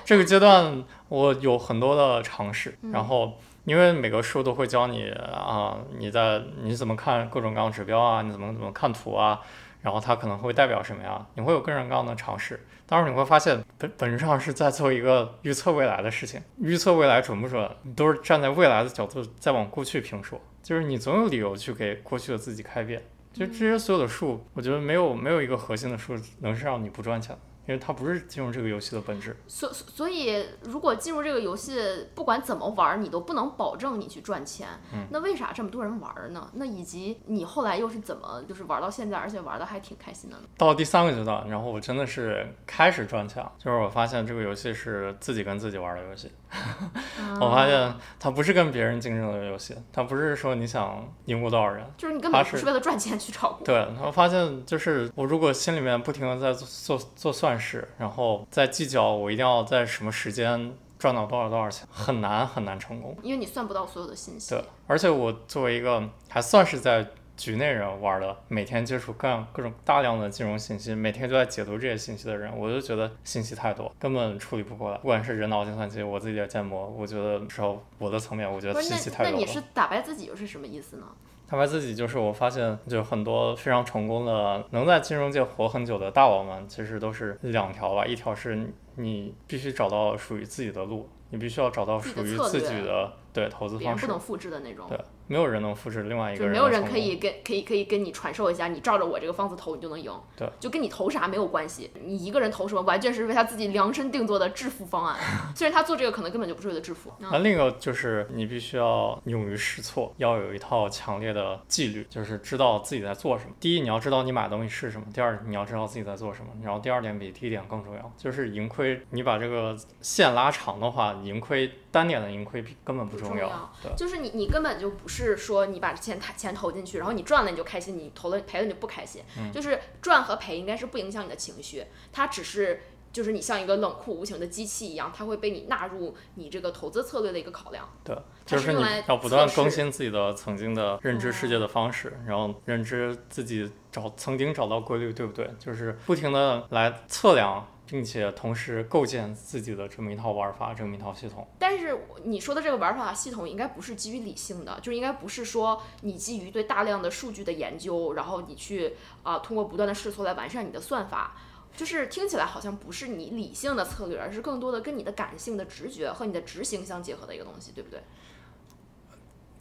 [0.04, 9.40] 这个阶段我有很多的尝试，嗯然后因为每个树都会教你啊，你在你怎么看各种各样的指标啊，你怎么怎么看图啊，
[9.82, 11.26] 然后它可能会代表什么呀？
[11.36, 12.66] 你会有各种各样的尝试。
[12.88, 23.02] 当然你会发现本本质上是在做一个预测未来的事情，预测未来准不准，你都是站在未来的角度在往过去评说，就是你总有理由去给过去的自己开辩。
[23.34, 29.36] 就这些所有的数，我觉得没有没有一个核心的数能是让你不赚钱的，因为它不是进入这个游戏的本质。
[29.48, 34.68] 所所所以，如果进入这个游戏，不管怎么玩儿，你都不能保证你去赚钱。
[34.94, 36.50] 嗯那为啥这么多人玩儿呢？
[36.54, 40.44] 那以及你后来又是怎么就是玩到现在，而且玩的还挺开心的呢？
[40.58, 46.32] 到了第三个阶段，然后我真的是开始赚钱了，就是我发现这个游戏是自己跟自己玩的游戏。
[47.40, 51.86] 我发现它不是跟别人竞争的游戏，它不是说你想赢过多少人。
[51.98, 53.64] 就是你根本不是为了赚钱去炒股。
[53.64, 63.18] 对，我发现就是我如果心里面不停的在做做做算式，然后在计较我一定要在什么时间赚到多少多少钱，很难很难成功。
[63.22, 64.52] 因为你算不到所有的信息。
[64.52, 74.98] 对，而且我作为一个还算是在局内人玩的，每天接触各样各种大量的金融信息，每天都在解读这些信息的人，我就觉得信息太多，根本处理不过来。
[75.00, 79.32] 不管是人脑计算机，我自己的建模，我觉得至少我的层面，我觉得信息太多了。
[79.32, 81.08] 那你是打败自己又是什么意思呢？
[81.52, 88.06] 坦白自己，就是我发现，就很多非常成功的，能在金融界活很久的大佬们，其实都是两条吧。
[88.06, 94.14] 一条是你必须找到属于自己的路，你必须要找到属于自己的对投资方式不。
[94.14, 94.88] 能复制的那种。
[94.88, 94.98] 对，
[95.32, 100.12] 没有人能复制另外一个人没有人可以跟可以可以跟你传授一下，你照着我这个方子投，你就能赢。
[100.36, 105.18] 对，就跟你投啥没有关系，你一个人投什么，完全是为他自己量身定做的致富方案。
[105.56, 107.14] 虽然他做这个可能根本就不是为了致富。
[107.20, 113.52] 那另一个就是你必须要勇于试错，要有一套强烈的纪律，就是知道自己在做什么。
[113.58, 116.52] 第一，你要知道你买的东西是什么；第二，你要知道自己在做什么。
[116.62, 119.02] 然后第二点比第一点更重要，就是盈亏。
[119.12, 129.22] 你把这个线拉长的话，盈亏单点的盈亏比根本不重要对，就是你，你根本就不是说你把钱钱投进去，然后你赚了你就开心，你投了赔了你就不开心。
[129.38, 137.90] 嗯就是赚和赔应该是不影响你的情绪，它只是就是你像一个冷酷无情的机器一样，它会被你纳入你这个投资策略的一个考量。
[138.06, 145.50] 对，就是是你要不断更新自己的曾经的认知世界的方式，然后认知自己找曾经找到规律，对不对？
[145.60, 151.46] 就是不停的来测量，并且同时构建自己的这么一套玩法，这么一套系统。
[151.60, 161.36] 但是你说的这个玩法系统应该不是基于理性的，就应该不是说你基于对大量的数据的研究，然后你去啊、通过不断的试错来完善你的算法。
[161.76, 168.02] 就是听起来好像不是你理性的策略，而是更多的跟你的感性的直觉和你的执行相结合的一个东西，对不对？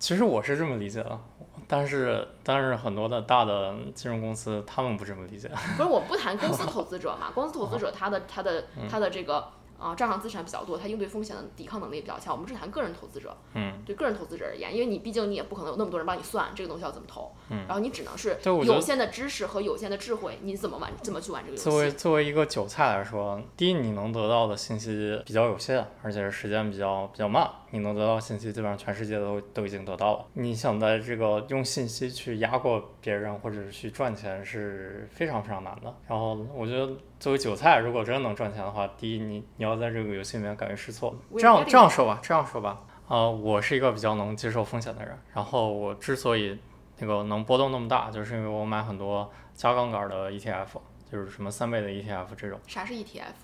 [0.00, 1.20] 其实我是这么理解的，
[1.68, 5.48] 但是但是很多的大的金融公司他们不这么理解。
[5.76, 9.46] 不是，我不谈公司投资者嘛，公司投资者他的他的他的这个
[9.80, 12.34] 啊、账上资产比较多，他应对风险的抵抗能力也比较强。
[12.34, 21.64] 我们只谈个人投资者，嗯，对个人投资者而言，因为你毕竟你也不可能有那么多人帮你算这个东西要怎么投，嗯然后你只能是有限的知识和有限的智慧，你怎么玩，怎么去玩这个游戏。
[21.64, 27.48] 作为作为一个韭菜来说，第一，你能得到的信息比较有限，而且是时间比较比较慢。
[27.72, 30.26] 你能得到信息，基本上全世界都都已经得到了。
[30.34, 35.94] 你想在这个用信息去压过别人，或者是去赚钱，是非常非常难的。
[36.08, 41.14] 然后我觉得，作为韭菜，如果真的能赚钱的话，第一，你你要在这个游戏里面敢于试错。
[41.36, 45.16] 这样这样说吧，这样说吧，呃，我是一个比较能接受风险的人。
[45.34, 46.58] 然后我之所以
[46.98, 50.68] 那个能波动那么大，就是因为我买很多加杠杆的 ETF，
[51.12, 53.34] 就是什么三倍的 ETF 这种，啥是 ETF？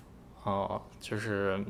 [0.43, 1.63] 呃，就是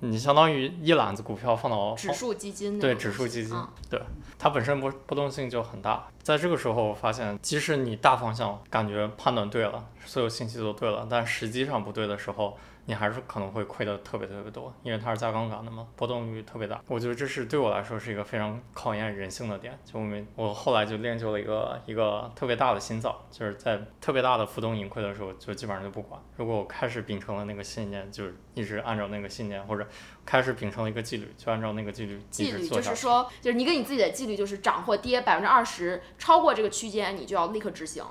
[0.00, 4.00] 你相当于一揽子股票放到指数基金那对指数基金嗯，对
[4.38, 6.06] 它本身波波动性就很大。
[6.22, 16.80] 在这个时候，我发现，即使你大方向感觉判断对了，所有信息都对了，但实际上不对的时候，你还是可能会亏的特别特别多，因为它是加杠杆的嘛，波动率特别大。
[16.86, 19.78] 我觉得这是对我来说是一个非常考验人性的点。
[19.84, 26.20] 就我们我后来就练就了一个一个特别大的心脏，就是在特别大的浮动盈亏的时候，就基本上就不管。
[26.36, 29.86] 如果我开始秉承了那个信念，就是一直按照那个信念，或者
[30.24, 32.68] 开始秉承了一个纪律，就按照那个纪律一纪律。
[32.68, 38.04] 就是说，就是你给你自己的纪律就是涨或跌百分之二十，超过这个区间你就要立刻执行，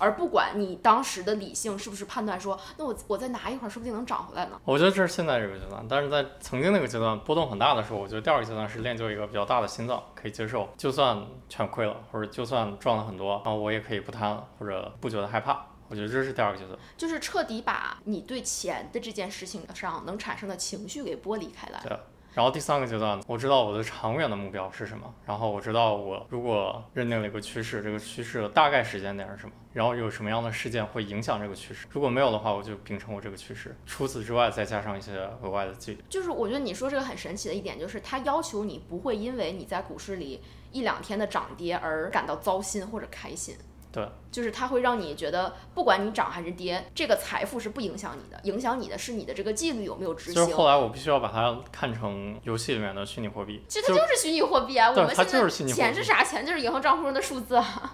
[0.00, 4.60] 而不管你当时的理性是不是判断说，那我我再拿一会儿说不定能涨回来呢。
[4.64, 15.66] 我觉得这是现在这个阶段，但是在曾经那个阶段波动很大的时候，我觉得第二个阶段是练就一个比较大的心脏，可以接受，就算全亏了，或者就算赚了很多，然后我也可以不贪了，或者不觉得害怕。
[15.88, 16.78] 我觉得这是第二个阶段。
[16.96, 21.80] 就是彻底把你对钱的这件事情上能产生的情绪给剥离开来。
[21.82, 21.98] 对
[22.32, 31.88] 然后第三个阶段，我知道我的长远的目标是什么，然后我知道我如果认定了一个趋势，这个趋势的大概时间点是什么，然后有什么样的事件会影响这个趋势。
[31.90, 33.76] 如果没有的话，我就秉承我这个趋势。
[33.84, 36.04] 除此之外，再加上一些额外的纪律。
[36.08, 40.40] 就是我觉得你说这个很神奇的一点，就是它要求你不会因为你在股市里
[40.70, 43.56] 一两天的涨跌而感到糟心或者开心。
[43.92, 50.34] 对，就是它会让你觉得，不管你涨还是跌，这个财富是不影响你的，影响你的是你的这个纪律有没有执行。
[50.34, 53.62] 就是后来我必须要把它看成游戏里面的虚拟货币。
[53.68, 56.22] 其实它就是虚拟货币啊，我们现在就是虚拟货币钱是啥？
[56.22, 57.92] 钱就是银行账户上的数字啊。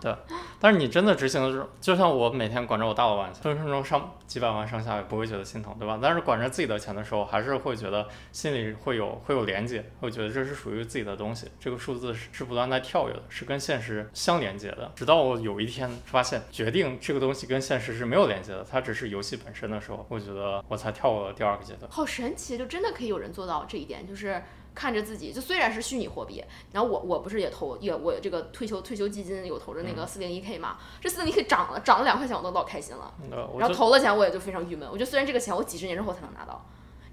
[0.61, 5.99] 但是你真的执行的时候，就像我每天管着我大老板，分分钟上几百万上下也不会觉得心疼，对吧？
[6.03, 14.93] 但是管着自己的钱的时候，还是会觉得心里会有会有连接，会觉得这是属于自己的东西，这个数字是是不断在跳跃的，是跟现实相连接的。
[14.95, 21.91] 直到我有一天发现，决定这个东西跟现实是没有连接的，它只是游戏本身的时候，我觉得我才跳过了第二个阶段。
[21.91, 24.43] 好神奇，就真的可以有人做到这一点，就是
[24.75, 33.15] 看着自己，就虽然是虚拟货币，然后我我不是也投也我这个退休退休基金有投着那个四零一 k 嘛，这四零一 k 涨了涨了两块钱，我都老开心了。
[33.59, 34.89] 然后投了钱，我也就非常郁闷。
[34.91, 36.65] 我觉得虽然这个钱我几十年之后才能拿到，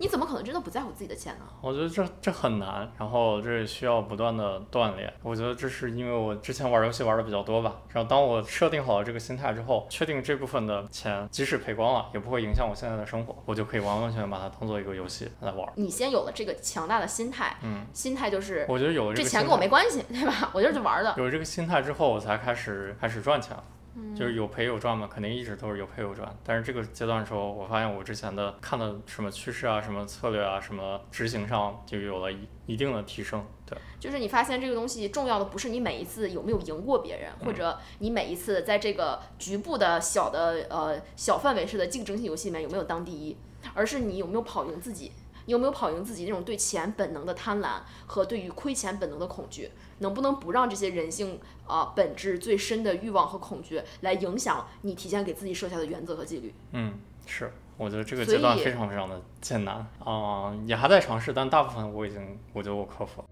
[0.03, 1.45] 你怎么可能真的不在乎自己的钱呢？
[1.61, 5.13] 我觉得这这很难，然后这也需要不断的锻炼。
[5.21, 15.65] 我觉得这是因为我之前玩游戏玩的比较多吧，然后当我设定好了这个心态之后，确定这部分的钱即使赔光了，也不会影响我现在的生活，我就可以完完全全把它当做一个游戏来玩。
[15.75, 20.51] 你先有了这个强大的心态，嗯，心态就是我觉得有了这钱跟我没关系，对吧？
[20.53, 21.13] 我就是玩的。
[21.15, 23.55] 有了这个心态之后，我才开始开始赚钱。
[23.95, 26.27] 嗯就是有赔有赚嘛，肯定一直都是有赔有赚。
[26.43, 33.45] 但是这个阶段的时候，我发现我之前的看的什么趋势啊、什么策略啊、什么执行上就有了一一定的提升。
[33.65, 43.37] 对，就是你发现这个东西重要的不是你每一次有没有赢过别人，嗯或者你每一次在这个局部的小的呃小范围式的竞争性游戏里面有没有当第一，
[43.73, 45.11] 而是你有没有跑赢自己。
[45.45, 47.71] 你有没有跑赢自己那种对钱本能的贪婪
[48.05, 49.69] 和对于亏钱本能的恐惧？
[49.99, 56.53] 能不能不让这些人性啊、本质最深的欲望和恐惧来影响你提前给自己设下的原则和纪律？
[56.71, 56.93] 嗯，
[57.25, 63.27] 是，我觉得这个阶段非常非常的艰难啊、也还在尝试，但大部分我已经，我觉得我克服了。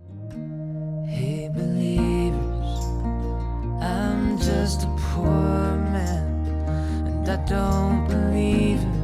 [1.06, 2.86] Hey, believers,
[3.82, 5.28] I'm just a poor
[5.92, 6.46] man,
[7.06, 9.01] and I don't believe in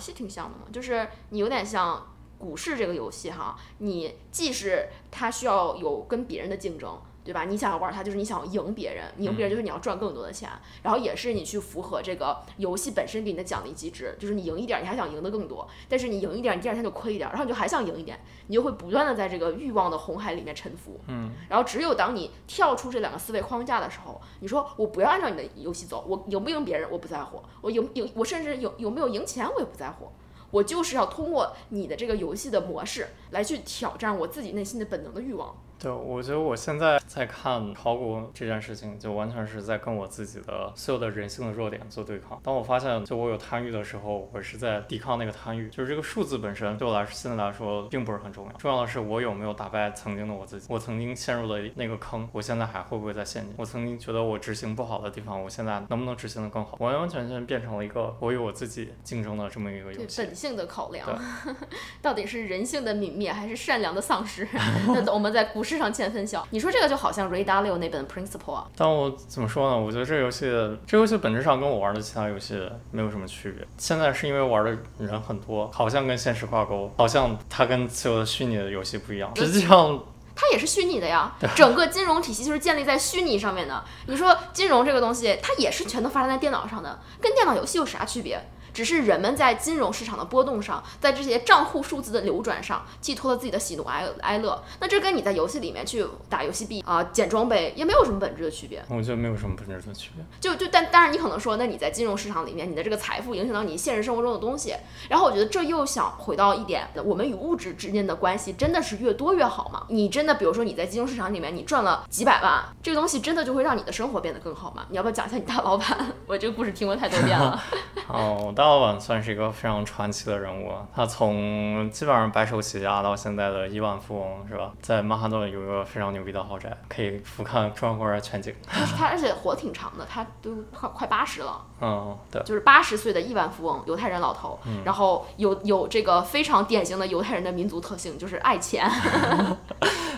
[0.00, 0.64] 戏挺像的嘛？
[0.72, 2.04] 就是你有点像
[2.38, 7.00] 股市这个游戏哈，你既是它需要有跟别人的竞争。
[7.22, 7.44] 对吧？
[7.44, 10.48] 你想要玩它，就是你想要赢别人，赢别人就是你要赚更多的钱，
[10.82, 20.98] 然后也是你去符合这个游戏本身给你的奖励机制，就是你赢一点，你还想赢得更多，但是你赢一点，你第二天就亏一点，然后你就还想赢一点，你就会不断的在这个欲望的红海里面沉浮。
[21.08, 30.08] 嗯，然后只有当你跳出这两个思维框架的时候，你说我不要按照你的游戏走，我赢不赢别人我不在乎，我赢赢我甚至有有没有赢钱我也不在乎，
[30.50, 35.54] 我就是要通过你的这个游戏的模式来去挑战我自己内心的本能的欲望。
[35.80, 42.38] 对，我觉得我现在在看炒股这件事情，就完全是在跟我自己的所有的人性的弱点做对抗。
[42.44, 45.70] 当我发现，就我有贪欲的时候，我是在抵抗那个贪欲。
[45.70, 50.66] 就是这个数字本身对我来说，现在来说并不是很重要，重要的是我有没有打败曾经的我自己。
[50.68, 53.54] 我曾经陷入了那个坑，我现在还会不会再陷进？
[53.56, 56.76] 我曾经觉得我执行不好的地方，我现在能不能执行的更好？
[56.80, 60.20] 完完全全变成了一个我与我自己竞争的这么一个游对戏。
[60.20, 61.08] 本性的考量，
[62.02, 64.46] 到底是人性的泯灭还是善良的丧失？
[64.88, 66.46] 那我们在股市上见分晓。
[66.50, 69.78] 你说这个就好像 Ray Dalio 那本 Principle 啊，但我怎么说呢？
[69.78, 70.46] 我觉得这个游戏，
[70.86, 72.60] 这个游戏本质上跟我玩的其他游戏
[72.90, 73.66] 没有什么区别。
[73.78, 79.30] 现在是因为玩的人很多，好像跟现实挂钩，好像它跟所有的虚拟的游戏不一样。
[79.36, 80.02] 实际上，
[80.34, 83.84] 它也是虚拟的呀，整个金融体系就是建立在虚拟上面的。
[84.06, 88.40] 你说金融这个东西，它也是全都发生在电脑上的，跟电脑游戏有啥区别？
[88.72, 94.62] 只是人们在金融市场的波动上，在这些账户数字的流转上，寄托了自己的喜怒哀哀乐。
[94.80, 98.82] 那这跟你在游戏里面去打游戏币啊、捡装备也没有什么本质的区别。
[98.88, 100.24] 我觉得没有什么本质的区别。
[100.40, 104.74] 就就但当然，你可能说，那你在金融市场里面，你的这个财富影响到你现实生活中的东西。
[105.08, 109.84] 然后我觉得这又想回到一点，我们与物质之间的关系真的是越多越好吗？
[109.88, 114.86] 你真的比如说你在金融市场里面你赚了几百万，这个东西真的就会让你的生活变得更好吗？
[114.90, 116.12] 你要不要讲一下你大老板？
[116.26, 117.62] 我这个故事听过太多遍了。
[118.08, 124.70] 哦，大老板算是一个非常传奇的人物，他从基本上白手起家到现在的亿万富翁，是吧？
[124.82, 128.54] 在曼哈顿有一个非常牛逼的豪宅，可以俯瞰中国的全景。
[128.68, 131.58] 他而且活挺长的，他都快快八十了。
[131.80, 132.42] 嗯，对。
[132.42, 138.86] 就是八十岁的亿万富翁，犹太人老头，然后有有这个非常典型的犹太人的民族特性，就是爱钱。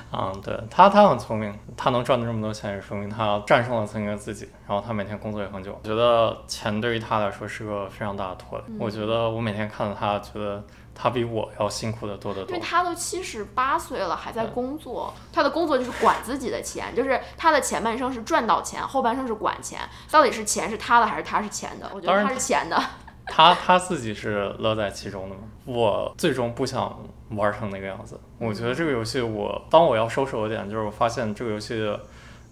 [0.46, 4.48] 嗯，对他，他很聪明，他能赚到这么多钱，也说明他战胜了曾经的自己。
[4.66, 8.64] 然后他每天工作也很久，我觉得钱对于他来说是个非常大的拖累。
[8.78, 10.64] 我觉得我每天看到他，觉得
[10.94, 12.60] 他比我要辛苦的多得多因为。
[12.60, 15.12] 他都七十八岁了，还在工作。
[15.32, 19.80] 他的工作就是管自己的钱，就是他的前半生是赚到钱，后半生是管钱。
[20.10, 21.90] 到底是钱是他的还是他是钱的？
[21.92, 22.82] 我觉得他是钱的。
[23.26, 25.42] 他他自己是乐在其中的嘛。
[25.64, 26.98] 我最终不想
[27.30, 28.18] 玩成那个样子。
[28.38, 31.96] 我觉得这个游戏我，当我要收手的点就是我发现这个游戏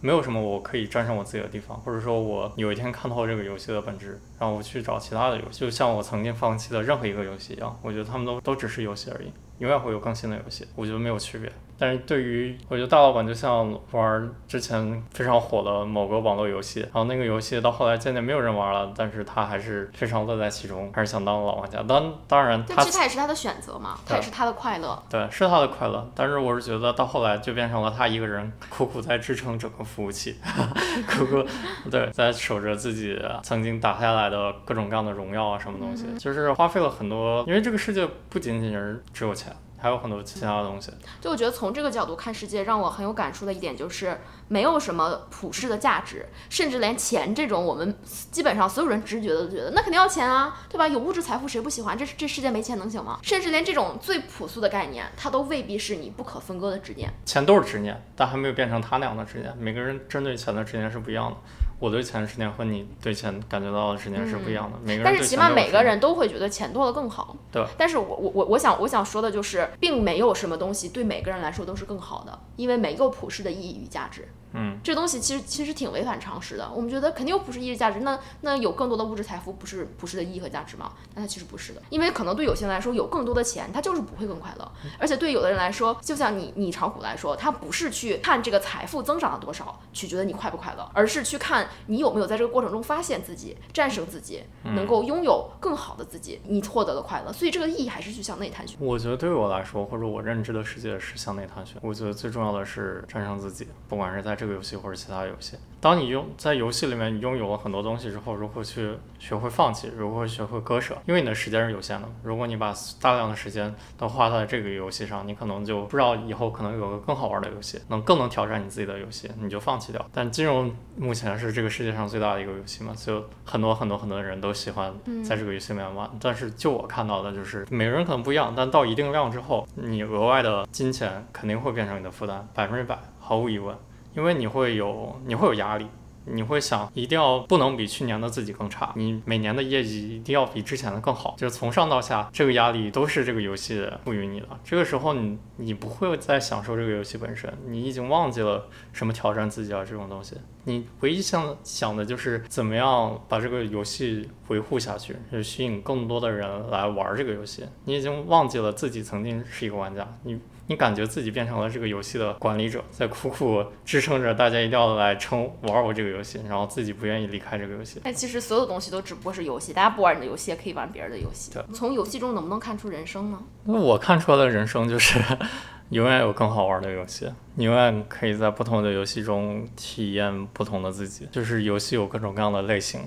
[0.00, 11.52] 没有什么我可以战胜我自己的地方，或者说我有一天看透这个游戏的本质，然后我去找其他的游戏，就像我曾经放弃的任何一个游戏一样，我觉得他们都都只是游戏而已，永远会有更新的游戏，我觉得没有区别。
[11.80, 21.82] 但是对于我觉得大老板就像玩之前非常火的某个网络游戏，然后那个游戏到后来渐渐没有人玩了，但是他还是非常乐在其中，还是想当老玩家。
[21.82, 25.02] 当当然他但其实他也是他的选择嘛，他也是他的快乐。
[25.08, 30.36] 对，是他的快乐，但是我是觉得到后来就变成了他一个人苦苦在支撑整个服务器，
[31.08, 31.42] 苦苦
[31.90, 39.50] 对在守着自己曾经打下来的各种各样的荣耀啊，什么东西，就是花费了很多，因为这个世界不仅仅是只有钱。
[39.80, 47.96] 还有很多其他的东西，就我觉得从这个角度看世界，让我很有感触的一点就是，没有什么普世的价值，甚至连钱这种我们
[48.30, 50.86] 基本上所有人直觉的都觉得那肯定要钱啊，对吧？
[50.86, 51.96] 有物质财富谁不喜欢？
[51.96, 53.18] 这这世界没钱能行吗？
[53.22, 57.10] 甚至连这种最朴素的概念，它都未必是你不可分割的执念。
[57.24, 59.56] 钱都是执念，但还没有变成他那样的执念。
[59.58, 61.36] 每个人针对钱的执念是不一样的。
[61.80, 64.78] 我对钱的执念和你对钱感觉到的执念是不一样的。
[64.84, 67.34] 每个人但是起码每个人都会觉得钱多了更好。
[67.50, 67.66] 对。
[67.76, 74.28] 但是我我我我想我想说的就是，并没有什么东西对每个人来说都是更好的，因为没有普世的意义与价值。
[74.52, 76.68] 嗯，这东西其实其实挺违反常识的。
[76.74, 80.90] 我们觉得肯定有普世意义价值，那那有更多的物质财富不是普世的意义和价值吗？
[81.14, 84.72] 但它其实不是的，因为可能对有些人来说，有更多的钱，他就是不会更快乐。
[84.98, 97.32] 而且对有的人来说，就像你你炒股来说，他不是去看这个财富增长了多少，去觉得你快不快乐，而是去看你有没有在这个过程中发现自己、战胜自己，能够拥有更好的自己，你获得了快乐。
[97.32, 98.76] 所以这个意义还是去向内探寻。
[98.80, 101.76] 我觉得对于我来说，或者我认知的世界是向内探寻。
[101.82, 105.56] 我觉得最重要的是战胜自己，不管是在这个游戏或者其他游戏。
[105.80, 110.96] 当你用在游戏里面你拥有了很多东西之后，如何去学会放弃，如何学会割舍？
[111.06, 112.08] 因为你的时间是有限的。
[112.22, 120.04] 如果你把大量的时间都花在这个游戏上，你可能就不知道以后可能有个更好玩的游戏，能更能挑战你自己的游戏，你就放弃掉。
[120.12, 124.92] 但金融目前是这个世界上最大的一个游戏嘛，所以很多很多很多人都喜欢
[125.24, 126.08] 在这个游戏里面玩。
[126.20, 133.76] 但是就我看到的就是每个人可能不一样，但到一定量之后，你额外的金钱肯定会变成你的负担，百分之百，毫无疑问。
[134.12, 135.86] 因为你会有你会有压力，
[136.26, 144.46] 你会想一定要不能比去年的自己更差，你每年的业绩一定要比之前的更好，就是从上到下这个压力都是这个游戏赋予你的。
[144.64, 157.64] 这个时候你你不会再享受这个游戏本身，你已经忘记了什么挑战自己啊这种东西，你唯一想想的就是怎么样把这个游戏维护下去，就吸引更多的人来玩这个游戏。
[157.84, 160.38] 你已经忘记了自己曾经是一个玩家，你。
[160.70, 168.00] 你感觉自己变成了这个游戏的管理者，在苦苦支撑着大家一定要来撑玩我这个游戏，然后自己不愿意离开这个游戏。
[168.04, 171.50] 但其实所有东西都只不过是游戏，大家不玩你的游戏，也可以玩别人的游戏。
[171.74, 173.42] 从游戏中能不能看出人生呢？
[173.64, 175.18] 那我看出来的人生就是，
[175.90, 181.26] 永远有更好玩的游戏，你永远可以在不同的游戏中体验不同的自己。
[181.32, 183.00] 就是游戏有各种各样的类型，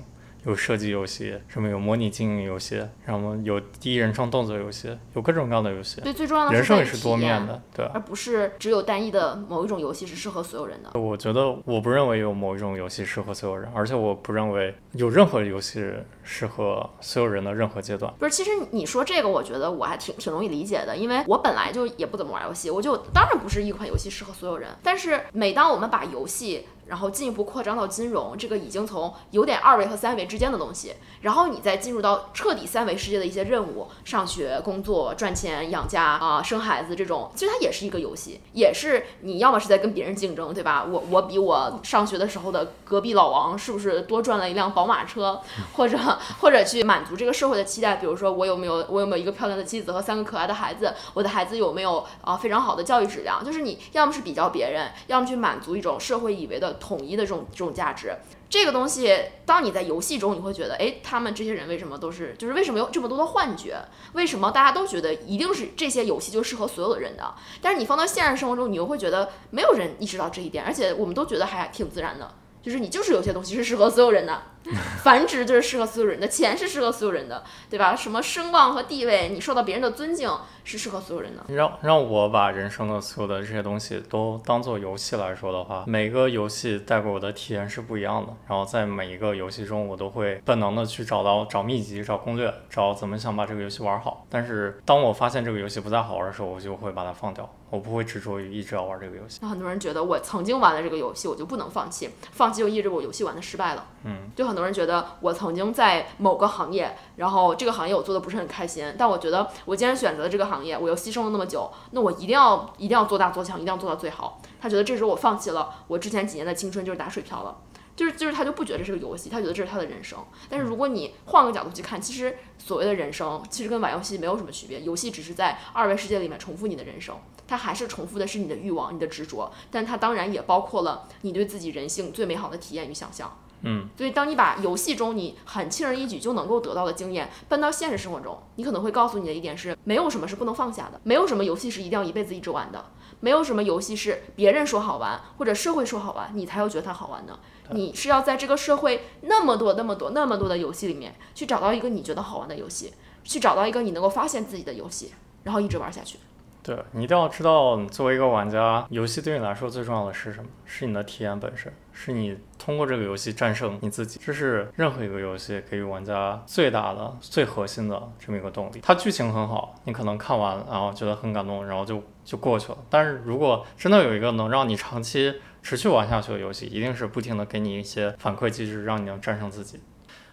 [0.46, 6.00] 有射击游戏，什么有模拟经营游戏，然后有第一人称动作游戏，有各种各样的游戏。
[6.02, 7.86] 对，最重要的人生也是多面的，对。
[7.86, 10.98] 而不是只有单一的某一种游戏是适合所有人的。
[10.98, 15.90] 我觉得我不认为有某一种游戏适合所有人，而且我不认为有任何游戏
[16.22, 18.12] 适合所有人的任何阶段。
[18.18, 24.68] 不是，其实你说这个，我觉得我还挺挺容易理解的，因为我本来就也不怎么玩游戏，我就当然不是一款游戏适合所有人。
[24.82, 40.84] 但是每当我们把游戏然后进一步扩张到金融，这个已经从有点二维和三维之间的东西，然后你再进入到彻底三维世界的一些任务，上学、工作、赚钱、养家啊、生孩子这种，其实它也是一个游戏，也是你要么是在跟别人竞争，对吧？
[40.84, 45.40] 我我比我上学的时候的隔壁老王是不是多赚了一辆宝马车，
[45.74, 45.98] 或者
[46.40, 58.14] 或者去满足这个社会的期待，比如说我有没有我有没有一个漂亮的妻子和三个可爱的孩子，我的孩子有没有啊非常好的教育质量，就是你要么是比较别人，要么去满足一种社会以为的统一的这种这种价值。
[58.50, 59.12] 这个东西，
[59.44, 63.76] 当你在游戏中，你会觉得，哎，他们这些人为什么都是，就是为什么有这么多的幻觉？
[64.12, 67.34] 为什么大家都觉得一定是这些游戏就适合所有的人的？
[67.60, 74.40] 但是你放到现实生活中，你又会觉得没有人意识到这一点，而且我们都觉得还挺自然的，就是你就是有些东西是适合所有人的，
[75.02, 77.94] 繁殖就是适合所有人的，钱是适合所有人的，对吧？
[77.94, 80.30] 什么声望和地位，你受到别人的尊敬
[80.64, 81.44] 是适合所有人的。
[81.54, 88.32] 让让我把人生的所有的这些东西都当做游戏来说的话，每个游戏带给我的体验是不一样的。
[88.48, 94.26] 然后在每一个游戏中，我都会本能的去找到找秘籍、找攻略、找怎么想把这个游戏玩好。
[94.30, 99.40] 但是当我发现这个游戏不再好玩的时候，我就会把它放掉，我不会执着于一直要玩这个游戏。
[99.42, 103.88] 那很多人觉得我曾经玩了这个游戏，我就不能放弃，放弃就意味着我游戏玩的失败了。
[104.04, 114.40] 嗯，就很多人觉得我曾经在某个行业，然后这个行业我做的不是很开心，但我觉得我既然选择了这个行业，我又牺牲了那么久，那我一定要一定要做大做强，一定要做到最好。
[114.60, 117.56] 他觉得这时候我放弃了我之前几年的青春就是打水漂了。
[117.96, 120.18] 就是就是他就不觉得这是个游戏，他觉得这是他的人生。
[120.48, 133.32] 但是如果你换个角度去看，其实所谓的人生其实跟玩游戏没有什么区别，游戏只是在二维世界里面重复你的人生，它还是重复的是你的欲望、你的执着，但它当然也包括了你对自己人性最美好的体验与想象。
[133.64, 142.84] 嗯，所以当你把游戏中你很轻而易举就能够得到的经验搬到现实生活中，你可能会告诉你的一点是，没有什么是不能放下的，没有什么游戏是一定要一辈子一直玩的，
[143.20, 147.38] 没有什么游戏是别人说好玩或者社会说好玩，你才会觉得它好玩的。
[147.70, 152.92] 你是要在这个社会那么多、那么多、那么多的游戏里面去找到一个你觉得好玩的游戏，
[153.22, 155.12] 去找到一个你能够发现自己的游戏，
[155.44, 156.18] 然后一直玩下去。
[156.64, 160.48] 对你一定要知道，作为一个玩家，游戏对你来说最重要的是什么？
[160.64, 164.18] 是你的体验本身，是你通过这个游戏战胜你自己。
[164.24, 168.80] 这是任何一个游戏给予玩家最大的、最核心的这么一个动力。
[168.82, 172.78] 它剧情很好，你可能看完然后觉得很感动，然后就就过去了。
[172.88, 179.80] 但是如果真的有一个能让你长期持续玩下去的游戏，一定是不停的给你一些反馈机制，让你能战胜自己。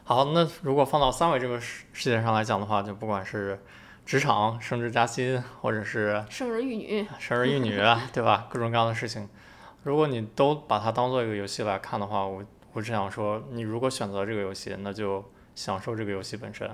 [0.05, 3.59] 好，那如果放到三维这个世世界上来讲的话，就不管是
[4.05, 7.77] 职场升职加薪，或者是生儿育女，生儿育女，
[8.11, 8.47] 对吧？
[8.49, 9.29] 各种各样的事情，
[9.83, 12.43] 如果你都把它当做一个游戏来看的话，我
[12.73, 15.23] 我只想说，你如果选择这个游戏，那就
[15.55, 16.69] 享受这个游戏本身，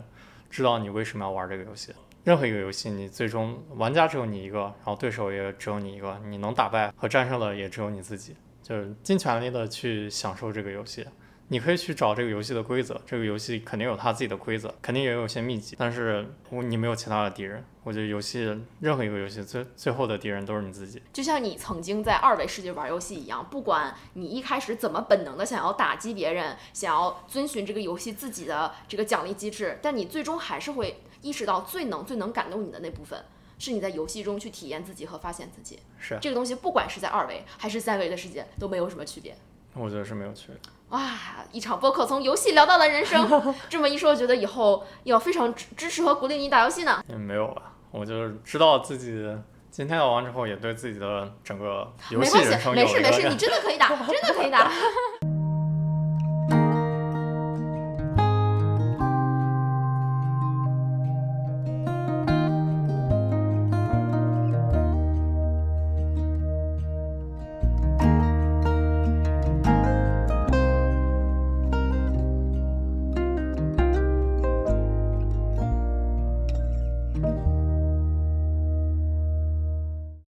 [0.50, 1.94] 知道你为什么要玩这个游戏。
[2.24, 11.06] 任何一个游戏，你最终玩家只有你一个，然后对手也只有你一个，你能打败和战胜的也只有你自己，就是尽全力的去享受这个游戏。
[11.50, 17.64] 你可以去找这个游戏的规则，这个游戏肯定有它自己的规则，肯定也有些秘籍，但是我你没有其他的敌人。
[17.84, 18.44] 我觉得游戏
[18.82, 21.02] 任何一个游戏最最后的敌人都是你自己。
[21.14, 33.24] 就像你曾经在二维世界玩游戏一样，不管你一开始怎么本能的想要打击别人，想要遵循这个游戏自己的这个奖励机制，但你最终还是会意识到最能最能感动你的那部分，
[33.58, 35.80] 是你在游戏中去体验自己和发现自己。
[35.98, 39.34] 是，这个东西，不管是在二维还是三维的世界，都没有什么区别。
[39.80, 40.58] 我觉得是没有区别。
[40.90, 41.12] 哇，
[41.52, 43.28] 一场播客从游戏聊到了人生，
[43.68, 47.04] 这么一说，我觉得以后要非常支支持和鼓励你打游戏呢。
[47.10, 49.28] 也，没有吧，我就是知道自己
[49.70, 54.72] 今天聊完之后，也对自己的整个游戏没关系，人生有没事没事，一个你真的可以打，真的可以打。